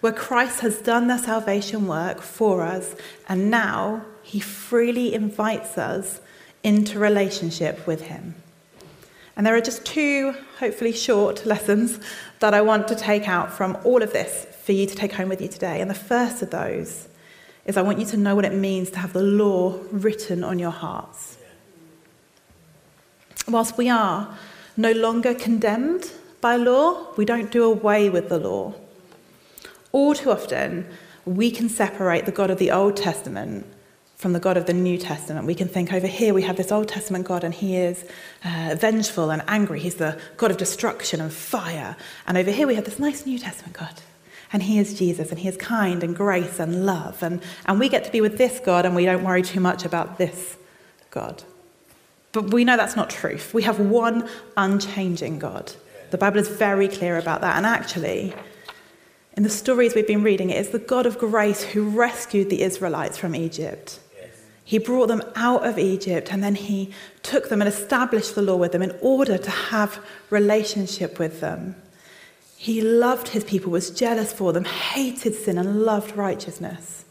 where 0.00 0.12
Christ 0.12 0.60
has 0.60 0.78
done 0.78 1.08
the 1.08 1.18
salvation 1.18 1.86
work 1.86 2.20
for 2.20 2.62
us, 2.62 2.94
and 3.28 3.50
now 3.50 4.04
he 4.22 4.40
freely 4.40 5.14
invites 5.14 5.76
us 5.76 6.20
into 6.62 6.98
relationship 6.98 7.86
with 7.86 8.02
him. 8.02 8.34
And 9.36 9.46
there 9.46 9.54
are 9.54 9.60
just 9.60 9.84
two, 9.86 10.34
hopefully 10.58 10.92
short 10.92 11.46
lessons 11.54 11.98
that 12.40 12.54
I 12.54 12.60
want 12.60 12.88
to 12.88 12.94
take 12.94 13.28
out 13.28 13.52
from 13.52 13.78
all 13.84 14.02
of 14.02 14.12
this 14.12 14.46
for 14.62 14.72
you 14.72 14.86
to 14.86 14.94
take 14.94 15.12
home 15.12 15.28
with 15.28 15.40
you 15.40 15.48
today. 15.48 15.80
And 15.80 15.90
the 15.90 15.94
first 15.94 16.42
of 16.42 16.50
those 16.50 17.08
is 17.64 17.76
I 17.76 17.82
want 17.82 17.98
you 17.98 18.06
to 18.06 18.16
know 18.16 18.34
what 18.34 18.44
it 18.44 18.54
means 18.54 18.90
to 18.90 18.98
have 18.98 19.12
the 19.12 19.22
law 19.22 19.78
written 19.90 20.44
on 20.44 20.58
your 20.58 20.70
hearts. 20.70 21.38
Whilst 23.48 23.76
we 23.76 23.88
are 23.88 24.36
no 24.76 24.92
longer 24.92 25.34
condemned 25.34 26.10
by 26.40 26.56
law, 26.56 27.12
we 27.16 27.24
don't 27.24 27.50
do 27.50 27.64
away 27.64 28.08
with 28.08 28.28
the 28.28 28.38
law. 28.38 28.74
All 29.92 30.14
too 30.14 30.30
often, 30.30 30.86
we 31.24 31.50
can 31.50 31.68
separate 31.68 32.26
the 32.26 32.32
God 32.32 32.50
of 32.50 32.58
the 32.58 32.70
Old 32.70 32.96
Testament 32.96 33.66
from 34.16 34.32
the 34.32 34.40
God 34.40 34.56
of 34.56 34.66
the 34.66 34.72
New 34.72 34.98
Testament. 34.98 35.46
We 35.46 35.54
can 35.54 35.68
think 35.68 35.92
over 35.92 36.06
here 36.06 36.34
we 36.34 36.42
have 36.42 36.56
this 36.56 36.70
Old 36.70 36.88
Testament 36.88 37.26
God 37.26 37.42
and 37.42 37.54
he 37.54 37.76
is 37.76 38.04
uh, 38.44 38.76
vengeful 38.78 39.30
and 39.30 39.42
angry. 39.48 39.80
He's 39.80 39.94
the 39.94 40.20
God 40.36 40.50
of 40.50 40.58
destruction 40.58 41.20
and 41.20 41.32
fire. 41.32 41.96
And 42.26 42.36
over 42.36 42.50
here 42.50 42.66
we 42.66 42.74
have 42.74 42.84
this 42.84 42.98
nice 42.98 43.24
New 43.24 43.38
Testament 43.38 43.74
God 43.74 44.02
and 44.52 44.62
he 44.62 44.78
is 44.78 44.98
Jesus, 44.98 45.30
and 45.30 45.38
he 45.38 45.48
is 45.48 45.56
kind 45.56 46.02
and 46.02 46.14
grace 46.16 46.58
and 46.58 46.84
love. 46.84 47.22
And, 47.22 47.40
and 47.66 47.78
we 47.78 47.88
get 47.88 48.04
to 48.04 48.10
be 48.10 48.20
with 48.20 48.36
this 48.36 48.58
God, 48.58 48.84
and 48.84 48.96
we 48.96 49.04
don't 49.04 49.22
worry 49.22 49.42
too 49.42 49.60
much 49.60 49.84
about 49.84 50.18
this 50.18 50.56
God. 51.10 51.44
But 52.32 52.52
we 52.52 52.64
know 52.64 52.76
that's 52.76 52.96
not 52.96 53.10
truth. 53.10 53.54
We 53.54 53.62
have 53.62 53.78
one 53.78 54.28
unchanging 54.56 55.38
God. 55.38 55.72
The 56.10 56.18
Bible 56.18 56.38
is 56.38 56.48
very 56.48 56.88
clear 56.88 57.16
about 57.16 57.40
that. 57.42 57.56
And 57.56 57.66
actually, 57.66 58.34
in 59.36 59.42
the 59.42 59.50
stories 59.50 59.94
we've 59.94 60.06
been 60.06 60.22
reading, 60.22 60.50
it 60.50 60.58
is 60.58 60.70
the 60.70 60.78
God 60.78 61.06
of 61.06 61.18
grace 61.18 61.62
who 61.62 61.88
rescued 61.88 62.50
the 62.50 62.62
Israelites 62.62 63.16
from 63.16 63.34
Egypt. 63.34 64.00
He 64.64 64.78
brought 64.78 65.08
them 65.08 65.22
out 65.34 65.66
of 65.66 65.78
Egypt 65.78 66.32
and 66.32 66.44
then 66.44 66.54
he 66.54 66.92
took 67.22 67.48
them 67.48 67.60
and 67.60 67.68
established 67.68 68.34
the 68.34 68.42
law 68.42 68.56
with 68.56 68.72
them 68.72 68.82
in 68.82 68.96
order 69.00 69.36
to 69.36 69.50
have 69.50 69.98
relationship 70.30 71.18
with 71.18 71.40
them. 71.40 71.74
He 72.56 72.80
loved 72.80 73.28
his 73.28 73.42
people, 73.42 73.72
was 73.72 73.90
jealous 73.90 74.32
for 74.32 74.52
them, 74.52 74.64
hated 74.64 75.34
sin, 75.34 75.58
and 75.58 75.82
loved 75.82 76.16
righteousness. 76.16 77.04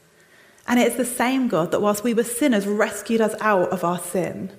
And 0.68 0.80
it's 0.80 0.96
the 0.96 1.04
same 1.04 1.48
God 1.48 1.72
that, 1.72 1.82
whilst 1.82 2.04
we 2.04 2.14
were 2.14 2.24
sinners, 2.24 2.68
rescued 2.68 3.20
us 3.20 3.34
out 3.42 3.70
of 3.72 3.84
our 3.84 4.00
sin, 4.00 4.52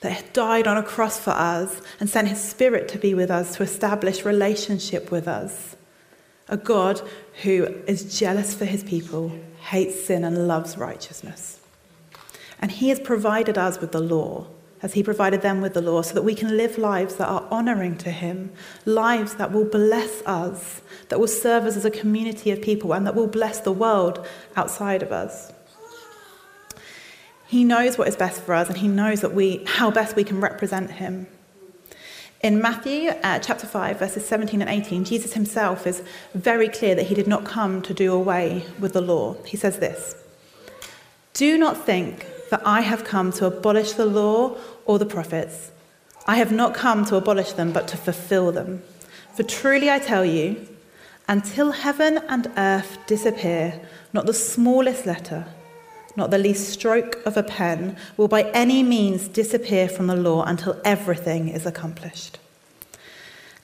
that 0.00 0.32
died 0.34 0.66
on 0.66 0.76
a 0.76 0.82
cross 0.82 1.18
for 1.18 1.30
us 1.30 1.80
and 1.98 2.08
sent 2.08 2.28
his 2.28 2.42
spirit 2.42 2.88
to 2.88 2.98
be 2.98 3.14
with 3.14 3.30
us 3.30 3.56
to 3.56 3.62
establish 3.62 4.24
relationship 4.24 5.10
with 5.10 5.26
us. 5.26 5.74
A 6.50 6.58
God 6.58 7.00
who 7.42 7.64
is 7.86 8.18
jealous 8.18 8.54
for 8.54 8.66
his 8.66 8.84
people, 8.84 9.32
hates 9.60 10.04
sin, 10.04 10.24
and 10.24 10.46
loves 10.46 10.76
righteousness. 10.76 11.60
And 12.60 12.70
he 12.70 12.90
has 12.90 13.00
provided 13.00 13.56
us 13.56 13.80
with 13.80 13.92
the 13.92 14.00
law 14.00 14.46
as 14.82 14.94
he 14.94 15.02
provided 15.02 15.42
them 15.42 15.60
with 15.60 15.74
the 15.74 15.82
law, 15.82 16.00
so 16.00 16.14
that 16.14 16.22
we 16.22 16.34
can 16.34 16.56
live 16.56 16.78
lives 16.78 17.16
that 17.16 17.28
are 17.28 17.46
honoring 17.50 17.98
to 17.98 18.10
him, 18.10 18.50
lives 18.86 19.34
that 19.34 19.52
will 19.52 19.64
bless 19.64 20.22
us, 20.22 20.80
that 21.10 21.20
will 21.20 21.28
serve 21.28 21.64
us 21.64 21.76
as 21.76 21.84
a 21.84 21.90
community 21.90 22.50
of 22.50 22.62
people, 22.62 22.94
and 22.94 23.06
that 23.06 23.14
will 23.14 23.26
bless 23.26 23.60
the 23.60 23.72
world 23.72 24.26
outside 24.56 25.02
of 25.02 25.12
us. 25.12 25.52
He 27.46 27.62
knows 27.64 27.98
what 27.98 28.08
is 28.08 28.16
best 28.16 28.40
for 28.40 28.54
us, 28.54 28.68
and 28.68 28.78
he 28.78 28.88
knows 28.88 29.20
that 29.20 29.34
we, 29.34 29.64
how 29.66 29.90
best 29.90 30.16
we 30.16 30.24
can 30.24 30.40
represent 30.40 30.90
him. 30.92 31.26
In 32.42 32.62
Matthew 32.62 33.10
uh, 33.10 33.38
chapter 33.38 33.66
5, 33.66 33.98
verses 33.98 34.26
17 34.26 34.62
and 34.62 34.70
18, 34.70 35.04
Jesus 35.04 35.34
himself 35.34 35.86
is 35.86 36.02
very 36.34 36.70
clear 36.70 36.94
that 36.94 37.08
he 37.08 37.14
did 37.14 37.26
not 37.26 37.44
come 37.44 37.82
to 37.82 37.92
do 37.92 38.14
away 38.14 38.64
with 38.78 38.94
the 38.94 39.02
law. 39.02 39.34
He 39.44 39.58
says 39.58 39.78
this 39.78 40.14
Do 41.34 41.58
not 41.58 41.84
think 41.84 42.24
that 42.48 42.62
I 42.64 42.80
have 42.80 43.04
come 43.04 43.30
to 43.32 43.44
abolish 43.44 43.92
the 43.92 44.06
law 44.06 44.56
or 44.86 44.98
the 44.98 45.04
prophets. 45.04 45.70
I 46.26 46.36
have 46.36 46.50
not 46.50 46.72
come 46.72 47.04
to 47.06 47.16
abolish 47.16 47.52
them, 47.52 47.72
but 47.72 47.86
to 47.88 47.98
fulfill 47.98 48.52
them. 48.52 48.82
For 49.34 49.42
truly 49.42 49.90
I 49.90 49.98
tell 49.98 50.24
you, 50.24 50.66
until 51.28 51.72
heaven 51.72 52.20
and 52.26 52.50
earth 52.56 52.96
disappear, 53.06 53.78
not 54.14 54.24
the 54.24 54.32
smallest 54.32 55.04
letter, 55.04 55.44
not 56.16 56.30
the 56.30 56.38
least 56.38 56.68
stroke 56.68 57.20
of 57.24 57.36
a 57.36 57.42
pen, 57.42 57.96
will 58.16 58.28
by 58.28 58.42
any 58.50 58.82
means 58.82 59.28
disappear 59.28 59.88
from 59.88 60.06
the 60.06 60.16
law 60.16 60.44
until 60.44 60.80
everything 60.84 61.48
is 61.48 61.66
accomplished. 61.66 62.38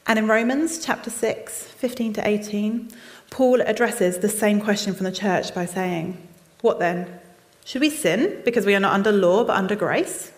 And 0.07 0.19
in 0.19 0.29
Romans 0.29 0.85
chapter 0.85 1.11
6, 1.11 1.65
15 1.65 2.13
to 2.15 2.29
18, 2.29 2.91
Paul 3.31 3.61
addresses 3.61 4.19
the 4.19 4.29
same 4.29 4.61
question 4.61 4.95
from 4.95 5.05
the 5.05 5.13
church 5.13 5.55
by 5.55 5.67
saying, 5.67 6.17
What 6.61 6.79
then? 6.79 7.21
Should 7.65 7.81
we 7.81 7.91
sin 7.91 8.41
because 8.45 8.65
we 8.65 8.77
are 8.77 8.81
not 8.81 8.93
under 8.93 9.11
law 9.11 9.43
but 9.45 9.57
under 9.57 9.75
grace? 9.75 10.31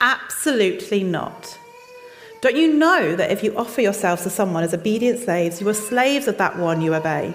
Absolutely 0.00 1.02
not. 1.02 1.58
Don't 2.40 2.56
you 2.56 2.72
know 2.72 3.16
that 3.16 3.32
if 3.32 3.42
you 3.42 3.56
offer 3.56 3.80
yourselves 3.80 4.22
to 4.22 4.30
someone 4.30 4.62
as 4.62 4.74
obedient 4.74 5.20
slaves, 5.20 5.60
you 5.60 5.68
are 5.68 5.74
slaves 5.74 6.28
of 6.28 6.38
that 6.38 6.58
one 6.58 6.80
you 6.80 6.94
obey, 6.94 7.34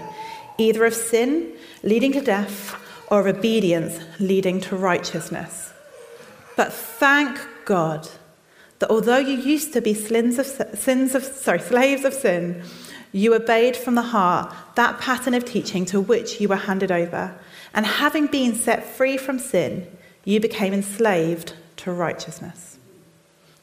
either 0.57 0.85
of 0.85 0.93
sin, 0.93 1.51
leading 1.83 2.11
to 2.13 2.21
death, 2.21 2.75
or 3.09 3.27
obedience, 3.27 3.99
leading 4.19 4.59
to 4.61 4.75
righteousness? 4.75 5.73
But 6.55 6.73
thank 6.73 7.39
God 7.65 8.07
that 8.79 8.89
although 8.89 9.17
you 9.17 9.37
used 9.37 9.73
to 9.73 9.81
be 9.81 9.91
of, 9.91 10.45
sins 10.45 11.15
of, 11.15 11.23
sorry, 11.23 11.59
slaves 11.59 12.05
of 12.05 12.13
sin, 12.13 12.63
you 13.11 13.33
obeyed 13.33 13.75
from 13.75 13.95
the 13.95 14.01
heart 14.01 14.53
that 14.75 14.99
pattern 14.99 15.33
of 15.33 15.45
teaching 15.45 15.85
to 15.85 15.99
which 15.99 16.39
you 16.39 16.47
were 16.47 16.55
handed 16.55 16.91
over. 16.91 17.37
And 17.73 17.85
having 17.85 18.27
been 18.27 18.55
set 18.55 18.85
free 18.85 19.17
from 19.17 19.39
sin, 19.39 19.87
you 20.23 20.39
became 20.39 20.73
enslaved 20.73 21.53
to 21.77 21.91
righteousness. 21.91 22.77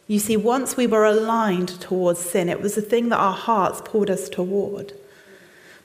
You 0.07 0.18
see, 0.18 0.37
once 0.37 0.76
we 0.76 0.87
were 0.87 1.04
aligned 1.04 1.80
towards 1.80 2.20
sin, 2.20 2.48
it 2.48 2.61
was 2.61 2.74
the 2.74 2.83
thing 2.83 3.09
that 3.09 3.18
our 3.18 3.33
hearts 3.33 3.80
pulled 3.85 4.11
us 4.11 4.28
toward. 4.28 4.92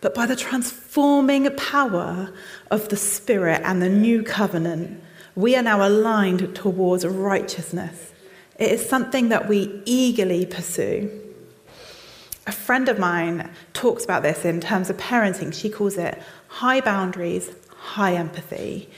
But 0.02 0.16
by 0.16 0.26
the 0.26 0.36
transforming 0.36 1.54
power 1.56 2.32
of 2.72 2.90
the 2.90 2.96
Spirit 2.96 3.62
and 3.66 3.82
the 3.82 3.90
new 3.90 4.24
covenant, 4.24 5.04
we 5.36 5.56
are 5.56 5.62
now 5.62 5.86
aligned 5.86 6.56
towards 6.56 7.06
righteousness. 7.06 8.14
It 8.58 8.72
is 8.72 8.88
something 8.88 9.30
that 9.30 9.48
we 9.48 9.82
eagerly 9.86 10.46
pursue. 10.46 11.10
A 12.48 12.52
friend 12.52 12.90
of 12.90 12.98
mine 12.98 13.50
talks 13.74 14.04
about 14.04 14.24
this 14.24 14.44
in 14.44 14.60
terms 14.60 14.90
of 14.90 14.98
parenting. 14.98 15.54
She 15.54 15.70
calls 15.70 15.98
it 15.98 16.22
high 16.48 16.82
boundaries, 16.82 17.52
high 17.70 18.16
empathy. 18.16 18.90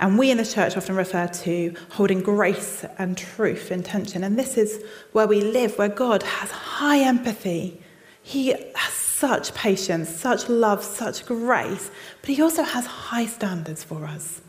And 0.00 0.18
we 0.18 0.30
in 0.30 0.38
the 0.38 0.46
church 0.46 0.76
often 0.76 0.96
refer 0.96 1.26
to 1.26 1.74
holding 1.90 2.22
grace 2.22 2.84
and 2.98 3.16
truth 3.16 3.70
in 3.70 3.82
tension. 3.82 4.24
And 4.24 4.38
this 4.38 4.56
is 4.56 4.82
where 5.12 5.26
we 5.26 5.40
live, 5.40 5.78
where 5.78 5.88
God 5.88 6.22
has 6.22 6.50
high 6.50 7.00
empathy. 7.00 7.82
He 8.22 8.48
has 8.74 8.92
such 9.20 9.52
patience, 9.54 10.08
such 10.08 10.48
love, 10.48 10.82
such 10.82 11.26
grace, 11.26 11.90
but 12.22 12.30
He 12.30 12.40
also 12.40 12.62
has 12.62 12.86
high 12.86 13.26
standards 13.26 13.84
for 13.84 14.06
us. 14.06 14.40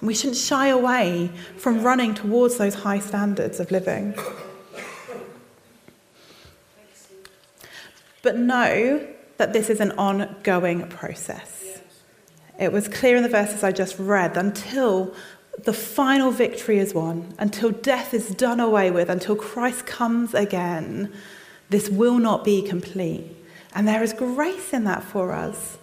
And 0.00 0.08
we 0.08 0.14
shouldn't 0.14 0.36
shy 0.36 0.68
away 0.68 1.30
from 1.56 1.84
running 1.84 2.14
towards 2.14 2.56
those 2.58 2.74
high 2.74 2.98
standards 2.98 3.60
of 3.60 3.70
living. 3.70 4.14
But 8.22 8.36
know 8.36 9.06
that 9.36 9.52
this 9.52 9.70
is 9.70 9.78
an 9.78 9.92
ongoing 9.92 10.88
process. 10.88 11.80
It 12.58 12.72
was 12.72 12.88
clear 12.88 13.16
in 13.16 13.22
the 13.22 13.28
verses 13.28 13.62
I 13.62 13.70
just 13.70 13.96
read 14.00 14.36
until 14.36 15.14
the 15.62 15.72
final 15.72 16.32
victory 16.32 16.78
is 16.78 16.92
won, 16.92 17.34
until 17.38 17.70
death 17.70 18.12
is 18.14 18.30
done 18.30 18.58
away 18.58 18.90
with, 18.90 19.08
until 19.08 19.36
Christ 19.36 19.86
comes 19.86 20.34
again, 20.34 21.12
this 21.70 21.88
will 21.88 22.18
not 22.18 22.44
be 22.44 22.62
complete. 22.62 23.37
And 23.74 23.86
there 23.86 24.02
is 24.02 24.12
grace 24.12 24.72
in 24.72 24.84
that 24.84 25.02
for 25.02 25.32
us. 25.32 25.78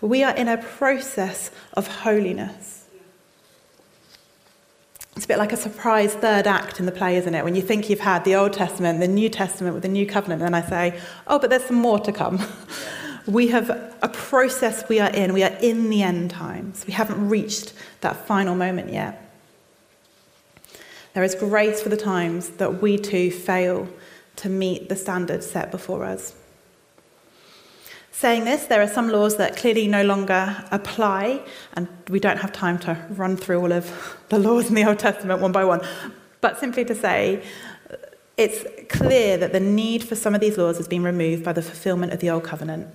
We 0.00 0.22
are 0.22 0.34
in 0.34 0.48
a 0.48 0.58
process 0.58 1.50
of 1.74 1.86
holiness. 1.86 2.86
It's 5.16 5.24
a 5.24 5.28
bit 5.28 5.38
like 5.38 5.52
a 5.52 5.56
surprise 5.56 6.14
third 6.14 6.46
act 6.46 6.80
in 6.80 6.86
the 6.86 6.92
play, 6.92 7.16
isn't 7.16 7.34
it? 7.34 7.44
When 7.44 7.54
you 7.54 7.62
think 7.62 7.90
you've 7.90 8.00
had 8.00 8.24
the 8.24 8.36
Old 8.36 8.54
Testament, 8.54 9.00
the 9.00 9.08
New 9.08 9.28
Testament 9.28 9.74
with 9.74 9.82
the 9.82 9.88
New 9.88 10.06
Covenant, 10.06 10.40
and 10.42 10.56
I 10.56 10.62
say, 10.62 10.98
oh, 11.26 11.38
but 11.38 11.50
there's 11.50 11.64
some 11.64 11.76
more 11.76 11.98
to 12.00 12.12
come. 12.12 12.40
we 13.26 13.48
have 13.48 13.68
a 14.02 14.08
process 14.08 14.88
we 14.88 14.98
are 14.98 15.10
in. 15.10 15.34
We 15.34 15.42
are 15.42 15.56
in 15.60 15.90
the 15.90 16.02
end 16.02 16.30
times. 16.30 16.86
We 16.86 16.94
haven't 16.94 17.28
reached 17.28 17.74
that 18.00 18.26
final 18.26 18.54
moment 18.54 18.92
yet. 18.92 19.30
There 21.12 21.24
is 21.24 21.34
grace 21.34 21.82
for 21.82 21.88
the 21.88 21.96
times 21.96 22.50
that 22.50 22.80
we 22.80 22.96
too 22.96 23.30
fail 23.30 23.88
to 24.36 24.48
meet 24.48 24.88
the 24.88 24.96
standards 24.96 25.50
set 25.50 25.70
before 25.70 26.04
us. 26.04 26.34
Saying 28.20 28.44
this, 28.44 28.66
there 28.66 28.82
are 28.82 28.86
some 28.86 29.08
laws 29.08 29.38
that 29.38 29.56
clearly 29.56 29.88
no 29.88 30.02
longer 30.02 30.54
apply, 30.70 31.40
and 31.72 31.88
we 32.10 32.20
don't 32.20 32.36
have 32.36 32.52
time 32.52 32.78
to 32.80 33.02
run 33.08 33.34
through 33.34 33.58
all 33.62 33.72
of 33.72 34.18
the 34.28 34.38
laws 34.38 34.68
in 34.68 34.74
the 34.74 34.84
Old 34.84 34.98
Testament 34.98 35.40
one 35.40 35.52
by 35.52 35.64
one. 35.64 35.80
But 36.42 36.58
simply 36.58 36.84
to 36.84 36.94
say, 36.94 37.42
it's 38.36 38.66
clear 38.90 39.38
that 39.38 39.54
the 39.54 39.60
need 39.60 40.04
for 40.04 40.16
some 40.16 40.34
of 40.34 40.42
these 40.42 40.58
laws 40.58 40.76
has 40.76 40.86
been 40.86 41.02
removed 41.02 41.42
by 41.42 41.54
the 41.54 41.62
fulfillment 41.62 42.12
of 42.12 42.20
the 42.20 42.28
Old 42.28 42.44
Covenant. 42.44 42.88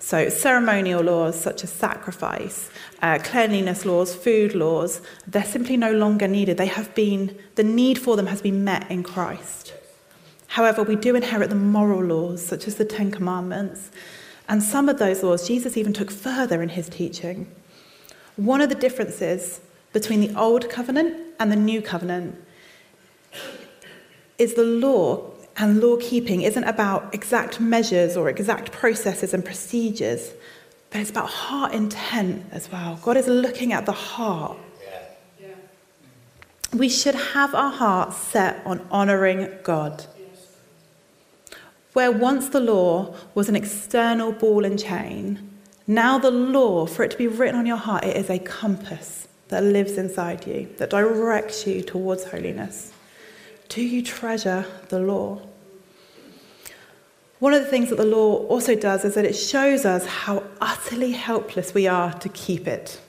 So, 0.00 0.28
ceremonial 0.28 1.04
laws 1.04 1.40
such 1.40 1.62
as 1.62 1.70
sacrifice, 1.70 2.68
uh, 3.00 3.20
cleanliness 3.22 3.84
laws, 3.84 4.12
food 4.12 4.56
laws, 4.56 5.00
they're 5.24 5.44
simply 5.44 5.76
no 5.76 5.92
longer 5.92 6.26
needed. 6.26 6.56
They 6.56 6.66
have 6.66 6.92
been, 6.96 7.38
the 7.54 7.62
need 7.62 7.96
for 7.96 8.16
them 8.16 8.26
has 8.26 8.42
been 8.42 8.64
met 8.64 8.90
in 8.90 9.04
Christ. 9.04 9.72
However, 10.48 10.82
we 10.82 10.96
do 10.96 11.14
inherit 11.14 11.48
the 11.48 11.54
moral 11.54 12.02
laws, 12.02 12.44
such 12.44 12.66
as 12.66 12.74
the 12.74 12.84
Ten 12.84 13.12
Commandments. 13.12 13.92
And 14.48 14.62
some 14.62 14.88
of 14.88 14.98
those 14.98 15.22
laws 15.22 15.46
Jesus 15.46 15.76
even 15.76 15.92
took 15.92 16.10
further 16.10 16.62
in 16.62 16.70
his 16.70 16.88
teaching. 16.88 17.50
One 18.36 18.60
of 18.60 18.68
the 18.68 18.74
differences 18.74 19.60
between 19.92 20.20
the 20.20 20.38
Old 20.38 20.70
Covenant 20.70 21.16
and 21.38 21.52
the 21.52 21.56
New 21.56 21.82
Covenant 21.82 22.42
is 24.38 24.54
the 24.54 24.64
law 24.64 25.32
and 25.56 25.80
law 25.80 25.96
keeping 25.96 26.42
isn't 26.42 26.64
about 26.64 27.12
exact 27.12 27.60
measures 27.60 28.16
or 28.16 28.28
exact 28.28 28.70
processes 28.70 29.34
and 29.34 29.44
procedures, 29.44 30.30
but 30.90 31.00
it's 31.00 31.10
about 31.10 31.28
heart 31.28 31.74
intent 31.74 32.46
as 32.52 32.70
well. 32.70 32.98
God 33.02 33.16
is 33.16 33.26
looking 33.26 33.72
at 33.72 33.84
the 33.84 33.92
heart. 33.92 34.56
We 36.72 36.88
should 36.88 37.14
have 37.14 37.54
our 37.54 37.72
hearts 37.72 38.16
set 38.18 38.62
on 38.64 38.86
honouring 38.90 39.48
God. 39.62 40.06
Where 41.92 42.12
once 42.12 42.48
the 42.48 42.60
law 42.60 43.14
was 43.34 43.48
an 43.48 43.56
external 43.56 44.32
ball 44.32 44.64
and 44.64 44.78
chain, 44.78 45.50
now 45.86 46.18
the 46.18 46.30
law, 46.30 46.86
for 46.86 47.02
it 47.02 47.10
to 47.12 47.16
be 47.16 47.26
written 47.26 47.56
on 47.56 47.66
your 47.66 47.76
heart, 47.76 48.04
it 48.04 48.16
is 48.16 48.28
a 48.28 48.38
compass 48.38 49.26
that 49.48 49.62
lives 49.62 49.92
inside 49.92 50.46
you, 50.46 50.68
that 50.76 50.90
directs 50.90 51.66
you 51.66 51.82
towards 51.82 52.24
holiness. 52.24 52.92
Do 53.68 53.82
you 53.82 54.02
treasure 54.02 54.66
the 54.90 55.00
law? 55.00 55.40
One 57.38 57.54
of 57.54 57.62
the 57.62 57.70
things 57.70 57.90
that 57.90 57.96
the 57.96 58.04
law 58.04 58.38
also 58.48 58.74
does 58.74 59.04
is 59.04 59.14
that 59.14 59.24
it 59.24 59.34
shows 59.34 59.84
us 59.84 60.04
how 60.04 60.42
utterly 60.60 61.12
helpless 61.12 61.72
we 61.72 61.86
are 61.86 62.12
to 62.14 62.28
keep 62.28 62.66
it. 62.66 63.00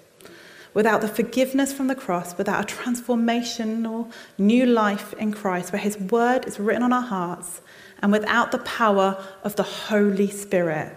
Without 0.73 1.01
the 1.01 1.07
forgiveness 1.07 1.73
from 1.73 1.87
the 1.87 1.95
cross, 1.95 2.37
without 2.37 2.71
a 2.71 2.75
transformational 2.75 4.11
new 4.37 4.67
life 4.67 5.13
in 5.13 5.33
Christ, 5.33 5.73
where 5.73 5.81
His 5.81 5.97
word 5.97 6.45
is 6.45 6.59
written 6.59 6.83
on 6.83 6.93
our 6.93 7.01
hearts, 7.01 7.61
and 8.01 8.11
without 8.11 8.51
the 8.51 8.59
power 8.59 9.23
of 9.43 9.55
the 9.55 9.63
Holy 9.63 10.29
Spirit, 10.29 10.95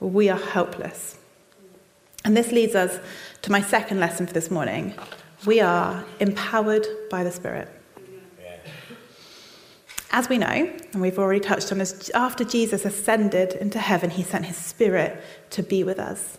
we 0.00 0.28
are 0.28 0.38
helpless. 0.38 1.18
And 2.24 2.36
this 2.36 2.52
leads 2.52 2.74
us 2.74 2.98
to 3.42 3.52
my 3.52 3.62
second 3.62 4.00
lesson 4.00 4.26
for 4.26 4.32
this 4.32 4.50
morning. 4.50 4.94
We 5.46 5.60
are 5.60 6.04
empowered 6.18 6.86
by 7.10 7.24
the 7.24 7.30
Spirit. 7.30 7.68
As 10.12 10.28
we 10.28 10.38
know, 10.38 10.48
and 10.92 11.00
we've 11.00 11.18
already 11.18 11.40
touched 11.40 11.70
on 11.70 11.78
this, 11.78 12.10
after 12.10 12.42
Jesus 12.42 12.84
ascended 12.84 13.52
into 13.52 13.78
heaven, 13.78 14.10
he 14.10 14.24
sent 14.24 14.44
his 14.44 14.56
Spirit 14.56 15.22
to 15.50 15.62
be 15.62 15.84
with 15.84 16.00
us. 16.00 16.38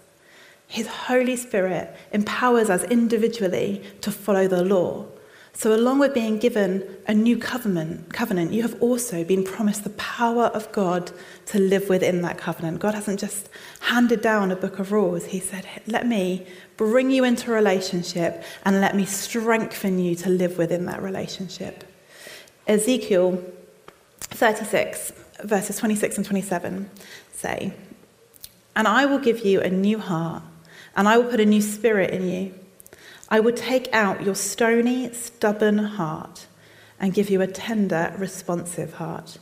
His 0.68 0.88
Holy 0.88 1.36
Spirit 1.36 1.96
empowers 2.12 2.70
us 2.70 2.84
individually 2.86 3.82
to 4.02 4.12
follow 4.12 4.48
the 4.48 4.64
law. 4.64 5.06
So, 5.54 5.76
along 5.76 6.00
with 6.00 6.14
being 6.14 6.40
given 6.40 6.88
a 7.08 7.14
new 7.14 7.38
covenant, 7.38 8.14
covenant, 8.14 8.54
you 8.54 8.62
have 8.62 8.82
also 8.82 9.24
been 9.24 9.44
promised 9.44 9.84
the 9.84 9.90
power 9.92 10.46
of 10.46 10.72
God 10.72 11.12
to 11.48 11.60
live 11.60 11.90
within 11.90 12.22
that 12.22 12.38
covenant. 12.38 12.80
God 12.80 12.96
hasn't 12.96 13.20
just 13.20 13.50
handed 13.82 14.22
down 14.22 14.52
a 14.52 14.56
book 14.56 14.80
of 14.80 14.92
rules. 14.92 15.26
He 15.26 15.40
said, 15.40 15.68
Let 15.88 16.08
me 16.08 16.48
bring 16.78 17.12
you 17.12 17.26
into 17.26 17.52
a 17.52 17.54
relationship 17.54 18.44
and 18.64 18.80
let 18.80 18.96
me 18.96 19.06
strengthen 19.06 20.00
you 20.00 20.16
to 20.16 20.30
live 20.30 20.58
within 20.58 20.86
that 20.86 21.02
relationship. 21.02 21.84
Ezekiel 22.66 23.44
36, 24.22 25.12
verses 25.44 25.78
26 25.78 26.18
and 26.18 26.26
27 26.26 26.90
say, 27.34 27.74
And 28.76 28.88
I 28.88 29.06
will 29.06 29.20
give 29.20 29.46
you 29.46 29.60
a 29.62 29.70
new 29.70 30.00
heart, 30.00 30.44
and 30.96 31.08
I 31.08 31.18
will 31.18 31.30
put 31.30 31.40
a 31.40 31.46
new 31.46 31.62
spirit 31.62 32.12
in 32.12 32.30
you. 32.30 32.54
I 33.32 33.40
will 33.40 33.54
take 33.54 33.88
out 33.94 34.24
your 34.24 34.36
stony, 34.36 35.12
stubborn 35.14 35.78
heart 35.78 36.48
and 37.00 37.14
give 37.14 37.30
you 37.30 37.42
a 37.42 37.48
tender, 37.48 38.14
responsive 38.18 38.96
heart. 38.96 39.40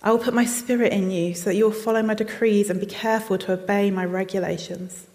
I 0.00 0.12
will 0.12 0.20
put 0.20 0.32
my 0.32 0.44
spirit 0.44 0.92
in 0.92 1.10
you 1.10 1.34
so 1.34 1.50
that 1.50 1.56
you 1.56 1.64
will 1.64 1.72
follow 1.72 2.04
my 2.04 2.14
decrees 2.14 2.70
and 2.70 2.78
be 2.78 2.86
careful 2.86 3.36
to 3.38 3.52
obey 3.54 3.90
my 3.90 4.04
regulations. 4.04 5.08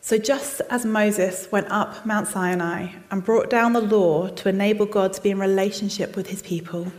So, 0.00 0.18
just 0.18 0.62
as 0.68 0.84
Moses 0.84 1.46
went 1.52 1.70
up 1.70 2.04
Mount 2.04 2.26
Sinai 2.28 2.88
and 3.10 3.24
brought 3.24 3.50
down 3.50 3.74
the 3.74 3.80
law 3.80 4.28
to 4.28 4.48
enable 4.48 4.86
God 4.86 5.12
to 5.12 5.22
be 5.22 5.30
in 5.30 5.38
relationship 5.38 6.16
with 6.16 6.28
his 6.28 6.42
people, 6.42 6.90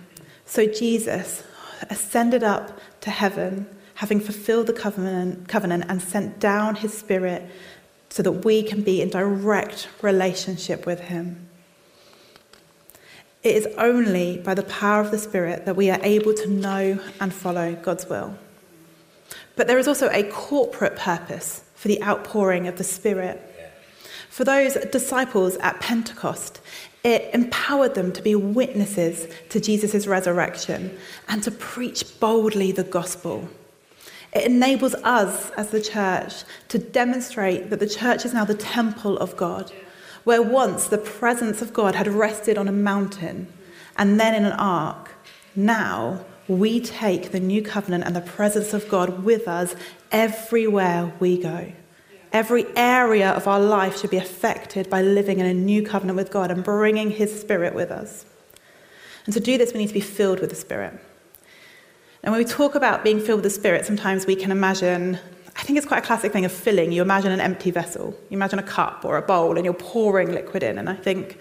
so 0.46 0.66
Jesus 0.68 1.44
ascended 1.90 2.44
up 2.44 2.80
to 3.02 3.10
heaven, 3.10 3.68
having 3.96 4.22
fulfilled 4.22 4.68
the 4.68 4.74
covenant, 4.74 5.50
covenant 5.50 5.86
and 5.90 6.02
sent 6.02 6.40
down 6.40 6.76
his 6.76 6.98
spirit 6.98 7.50
so 8.14 8.22
that 8.22 8.46
we 8.46 8.62
can 8.62 8.84
be 8.84 9.02
in 9.02 9.10
direct 9.10 9.90
relationship 10.04 10.86
with 10.86 11.00
Him. 11.00 11.50
It 13.42 13.56
is 13.56 13.68
only 13.76 14.38
by 14.38 14.54
the 14.54 14.62
power 14.62 15.02
of 15.02 15.10
the 15.10 15.18
Spirit 15.18 15.66
that 15.66 15.76
we 15.76 15.90
are 15.90 16.00
able 16.04 16.36
to 16.36 16.48
know 16.48 17.00
and 17.20 17.34
follow 17.34 17.74
God's 17.74 18.06
will. 18.06 18.38
But 19.56 19.66
there 19.66 19.80
is 19.80 19.88
also 19.88 20.12
a 20.12 20.22
corporate 20.30 20.96
purpose 20.96 21.64
for 21.74 21.88
the 21.88 22.04
outpouring 22.04 22.68
of 22.68 22.78
the 22.78 22.84
Spirit. 22.84 23.42
For 24.30 24.44
those 24.44 24.76
disciples 24.92 25.56
at 25.56 25.80
Pentecost, 25.80 26.62
it 27.04 27.34
empowered 27.34 27.96
them 27.96 28.12
to 28.12 28.22
be 28.22 28.36
witnesses 28.36 29.28
to 29.50 29.60
Jesus' 29.60 30.06
resurrection 30.06 30.96
and 31.28 31.42
to 31.42 31.50
preach 31.50 32.20
boldly 32.20 32.72
the 32.72 32.84
gospel. 32.84 33.50
It 34.36 34.46
enables 34.46 34.96
us 34.96 35.52
as 35.52 35.70
the 35.70 35.82
church 35.82 36.44
to 36.70 36.80
demonstrate 36.80 37.70
that 37.70 37.80
the 37.80 37.88
church 37.88 38.26
is 38.26 38.34
now 38.34 38.46
the 38.46 38.56
temple 38.56 39.18
of 39.20 39.38
God, 39.38 39.72
where 40.24 40.42
once 40.42 40.88
the 40.88 40.98
presence 40.98 41.62
of 41.62 41.74
God 41.74 41.94
had 41.96 42.08
rested 42.08 42.58
on 42.58 42.68
a 42.68 42.72
mountain 42.72 43.48
and 43.98 44.20
then 44.20 44.34
in 44.34 44.46
an 44.46 44.54
ark. 44.54 45.12
Now 45.56 46.26
we 46.48 46.80
take 46.80 47.32
the 47.32 47.40
new 47.40 47.62
covenant 47.62 48.06
and 48.06 48.16
the 48.16 48.22
presence 48.22 48.74
of 48.74 48.90
God 48.90 49.24
with 49.24 49.48
us 49.48 49.76
everywhere 50.12 51.14
we 51.20 51.38
go. 51.38 51.72
Every 52.32 52.66
area 52.76 53.30
of 53.30 53.48
our 53.48 53.60
life 53.60 54.00
should 54.00 54.10
be 54.10 54.18
affected 54.18 54.90
by 54.90 55.04
living 55.04 55.40
in 55.40 55.46
a 55.46 55.54
new 55.54 55.84
covenant 55.84 56.18
with 56.18 56.32
God 56.32 56.50
and 56.50 56.64
bringing 56.64 57.12
His 57.12 57.40
Spirit 57.40 57.76
with 57.76 57.92
us. 57.92 58.26
And 59.26 59.34
to 59.36 59.40
do 59.40 59.60
this, 59.60 59.72
we 59.72 59.80
need 59.80 59.88
to 59.88 59.94
be 59.94 60.00
filled 60.00 60.40
with 60.40 60.50
the 60.50 60.56
Spirit. 60.56 61.00
And 62.24 62.32
when 62.32 62.40
we 62.40 62.46
talk 62.46 62.76
about 62.76 63.04
being 63.04 63.20
filled 63.20 63.44
with 63.44 63.52
the 63.52 63.60
Spirit, 63.60 63.86
sometimes 63.86 64.26
we 64.26 64.36
can 64.36 64.50
imagine, 64.50 65.20
I 65.58 65.64
think 65.64 65.78
it's 65.78 65.86
quite 65.86 66.04
a 66.04 66.06
classic 66.06 66.32
thing 66.32 66.46
of 66.46 66.54
filling. 66.54 66.94
You 66.94 67.02
imagine 67.02 67.34
an 67.34 67.42
empty 67.42 67.70
vessel, 67.70 68.18
you 68.30 68.38
imagine 68.38 68.60
a 68.60 68.64
cup 68.64 69.04
or 69.04 69.18
a 69.18 69.22
bowl, 69.22 69.58
and 69.58 69.66
you're 69.66 69.74
pouring 69.74 70.32
liquid 70.32 70.64
in. 70.64 70.78
And 70.78 70.90
I 70.90 70.96
think 70.96 71.38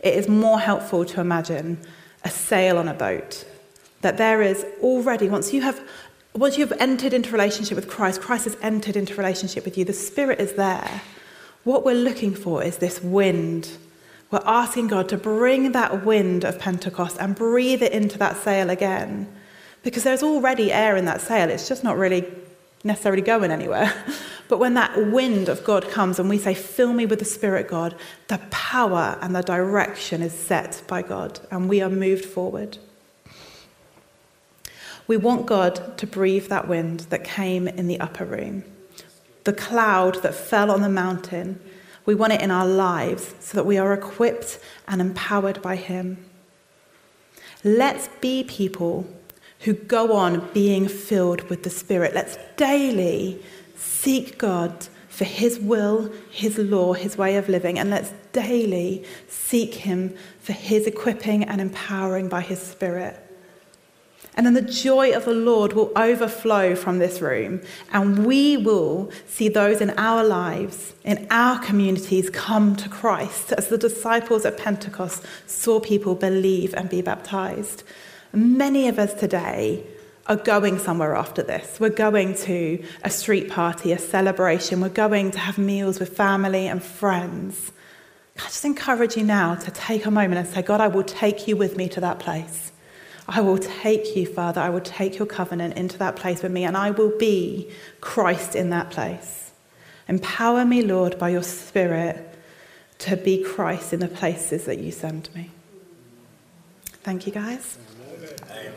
it 0.00 0.14
is 0.14 0.28
more 0.28 0.58
helpful 0.58 1.04
to 1.04 1.20
imagine 1.20 1.78
a 2.24 2.30
sail 2.30 2.78
on 2.78 2.88
a 2.88 2.94
boat. 2.94 3.44
That 4.00 4.16
there 4.16 4.40
is 4.40 4.64
already, 4.80 5.28
once 5.28 5.52
you 5.52 5.60
have 5.60 5.80
once 6.34 6.56
you 6.56 6.66
have 6.66 6.80
entered 6.80 7.12
into 7.12 7.30
relationship 7.30 7.76
with 7.76 7.88
Christ, 7.88 8.22
Christ 8.22 8.44
has 8.44 8.56
entered 8.62 8.96
into 8.96 9.14
relationship 9.16 9.66
with 9.66 9.76
you, 9.76 9.84
the 9.84 9.92
Spirit 9.92 10.40
is 10.40 10.54
there. 10.54 11.02
What 11.62 11.84
we're 11.84 11.94
looking 11.94 12.34
for 12.34 12.64
is 12.64 12.78
this 12.78 13.02
wind. 13.02 13.70
We're 14.30 14.40
asking 14.46 14.88
God 14.88 15.10
to 15.10 15.18
bring 15.18 15.72
that 15.72 16.06
wind 16.06 16.44
of 16.44 16.58
Pentecost 16.58 17.18
and 17.20 17.34
breathe 17.34 17.82
it 17.82 17.92
into 17.92 18.16
that 18.16 18.38
sail 18.38 18.70
again 18.70 19.28
because 19.82 20.04
there's 20.04 20.22
already 20.22 20.72
air 20.72 20.96
in 20.96 21.04
that 21.06 21.20
sail. 21.20 21.50
It's 21.50 21.68
just 21.68 21.84
not 21.84 21.96
really 21.96 22.24
necessarily 22.84 23.22
going 23.22 23.50
anywhere. 23.50 23.92
But 24.52 24.58
when 24.58 24.74
that 24.74 25.06
wind 25.06 25.48
of 25.48 25.64
God 25.64 25.88
comes 25.88 26.18
and 26.18 26.28
we 26.28 26.36
say, 26.36 26.52
Fill 26.52 26.92
me 26.92 27.06
with 27.06 27.20
the 27.20 27.24
Spirit, 27.24 27.68
God, 27.68 27.94
the 28.28 28.36
power 28.50 29.16
and 29.22 29.34
the 29.34 29.40
direction 29.40 30.20
is 30.20 30.34
set 30.34 30.82
by 30.86 31.00
God 31.00 31.40
and 31.50 31.70
we 31.70 31.80
are 31.80 31.88
moved 31.88 32.26
forward. 32.26 32.76
We 35.06 35.16
want 35.16 35.46
God 35.46 35.96
to 35.96 36.06
breathe 36.06 36.48
that 36.48 36.68
wind 36.68 37.00
that 37.08 37.24
came 37.24 37.66
in 37.66 37.88
the 37.88 37.98
upper 37.98 38.26
room, 38.26 38.64
the 39.44 39.54
cloud 39.54 40.22
that 40.22 40.34
fell 40.34 40.70
on 40.70 40.82
the 40.82 40.88
mountain. 40.90 41.58
We 42.04 42.14
want 42.14 42.34
it 42.34 42.42
in 42.42 42.50
our 42.50 42.66
lives 42.66 43.34
so 43.40 43.56
that 43.56 43.64
we 43.64 43.78
are 43.78 43.94
equipped 43.94 44.58
and 44.86 45.00
empowered 45.00 45.62
by 45.62 45.76
Him. 45.76 46.26
Let's 47.64 48.08
be 48.20 48.44
people 48.44 49.08
who 49.62 49.74
go 49.74 50.12
on 50.12 50.48
being 50.52 50.88
filled 50.88 51.42
with 51.48 51.62
the 51.62 51.70
Spirit. 51.70 52.14
Let's 52.14 52.36
daily 52.56 53.40
seek 53.76 54.38
God 54.38 54.88
for 55.08 55.24
His 55.24 55.58
will, 55.58 56.10
His 56.30 56.58
law, 56.58 56.94
His 56.94 57.16
way 57.16 57.36
of 57.36 57.48
living, 57.48 57.78
and 57.78 57.90
let's 57.90 58.12
daily 58.32 59.04
seek 59.28 59.74
Him 59.74 60.14
for 60.40 60.52
His 60.52 60.86
equipping 60.86 61.44
and 61.44 61.60
empowering 61.60 62.28
by 62.28 62.40
His 62.40 62.60
Spirit. 62.60 63.18
And 64.34 64.46
then 64.46 64.54
the 64.54 64.62
joy 64.62 65.12
of 65.12 65.26
the 65.26 65.34
Lord 65.34 65.74
will 65.74 65.92
overflow 65.94 66.74
from 66.74 66.98
this 66.98 67.20
room, 67.20 67.60
and 67.92 68.24
we 68.26 68.56
will 68.56 69.10
see 69.26 69.48
those 69.48 69.82
in 69.82 69.90
our 69.90 70.24
lives, 70.24 70.94
in 71.04 71.26
our 71.30 71.58
communities, 71.58 72.30
come 72.30 72.74
to 72.76 72.88
Christ 72.88 73.52
as 73.52 73.68
the 73.68 73.76
disciples 73.76 74.46
at 74.46 74.56
Pentecost 74.56 75.22
saw 75.46 75.78
people 75.80 76.14
believe 76.14 76.72
and 76.74 76.88
be 76.88 77.02
baptized. 77.02 77.82
Many 78.32 78.88
of 78.88 78.98
us 78.98 79.12
today 79.14 79.86
are 80.26 80.36
going 80.36 80.78
somewhere 80.78 81.14
after 81.14 81.42
this. 81.42 81.78
We're 81.78 81.90
going 81.90 82.34
to 82.36 82.82
a 83.02 83.10
street 83.10 83.50
party, 83.50 83.92
a 83.92 83.98
celebration. 83.98 84.80
We're 84.80 84.88
going 84.88 85.32
to 85.32 85.38
have 85.38 85.58
meals 85.58 85.98
with 85.98 86.16
family 86.16 86.66
and 86.66 86.82
friends. 86.82 87.72
I 88.38 88.44
just 88.44 88.64
encourage 88.64 89.16
you 89.16 89.24
now 89.24 89.56
to 89.56 89.70
take 89.70 90.06
a 90.06 90.10
moment 90.10 90.34
and 90.34 90.48
say, 90.48 90.62
God, 90.62 90.80
I 90.80 90.88
will 90.88 91.02
take 91.02 91.46
you 91.46 91.56
with 91.56 91.76
me 91.76 91.88
to 91.90 92.00
that 92.00 92.18
place. 92.18 92.72
I 93.28 93.40
will 93.40 93.58
take 93.58 94.16
you, 94.16 94.26
Father. 94.26 94.60
I 94.60 94.70
will 94.70 94.80
take 94.80 95.18
your 95.18 95.26
covenant 95.26 95.76
into 95.76 95.98
that 95.98 96.16
place 96.16 96.42
with 96.42 96.50
me, 96.50 96.64
and 96.64 96.76
I 96.76 96.90
will 96.90 97.16
be 97.18 97.70
Christ 98.00 98.56
in 98.56 98.70
that 98.70 98.90
place. 98.90 99.52
Empower 100.08 100.64
me, 100.64 100.82
Lord, 100.82 101.18
by 101.18 101.28
your 101.28 101.42
Spirit 101.42 102.28
to 102.98 103.16
be 103.16 103.42
Christ 103.42 103.92
in 103.92 104.00
the 104.00 104.08
places 104.08 104.64
that 104.64 104.78
you 104.78 104.90
send 104.90 105.28
me. 105.34 105.50
Thank 107.02 107.26
you, 107.26 107.32
guys. 107.32 107.78
You 108.62 108.68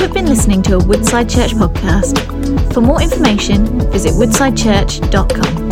have 0.00 0.12
been 0.12 0.26
listening 0.26 0.62
to 0.62 0.74
a 0.74 0.84
Woodside 0.84 1.28
Church 1.28 1.52
podcast. 1.52 2.18
For 2.72 2.80
more 2.80 3.00
information, 3.00 3.80
visit 3.92 4.12
woodsidechurch.com. 4.14 5.63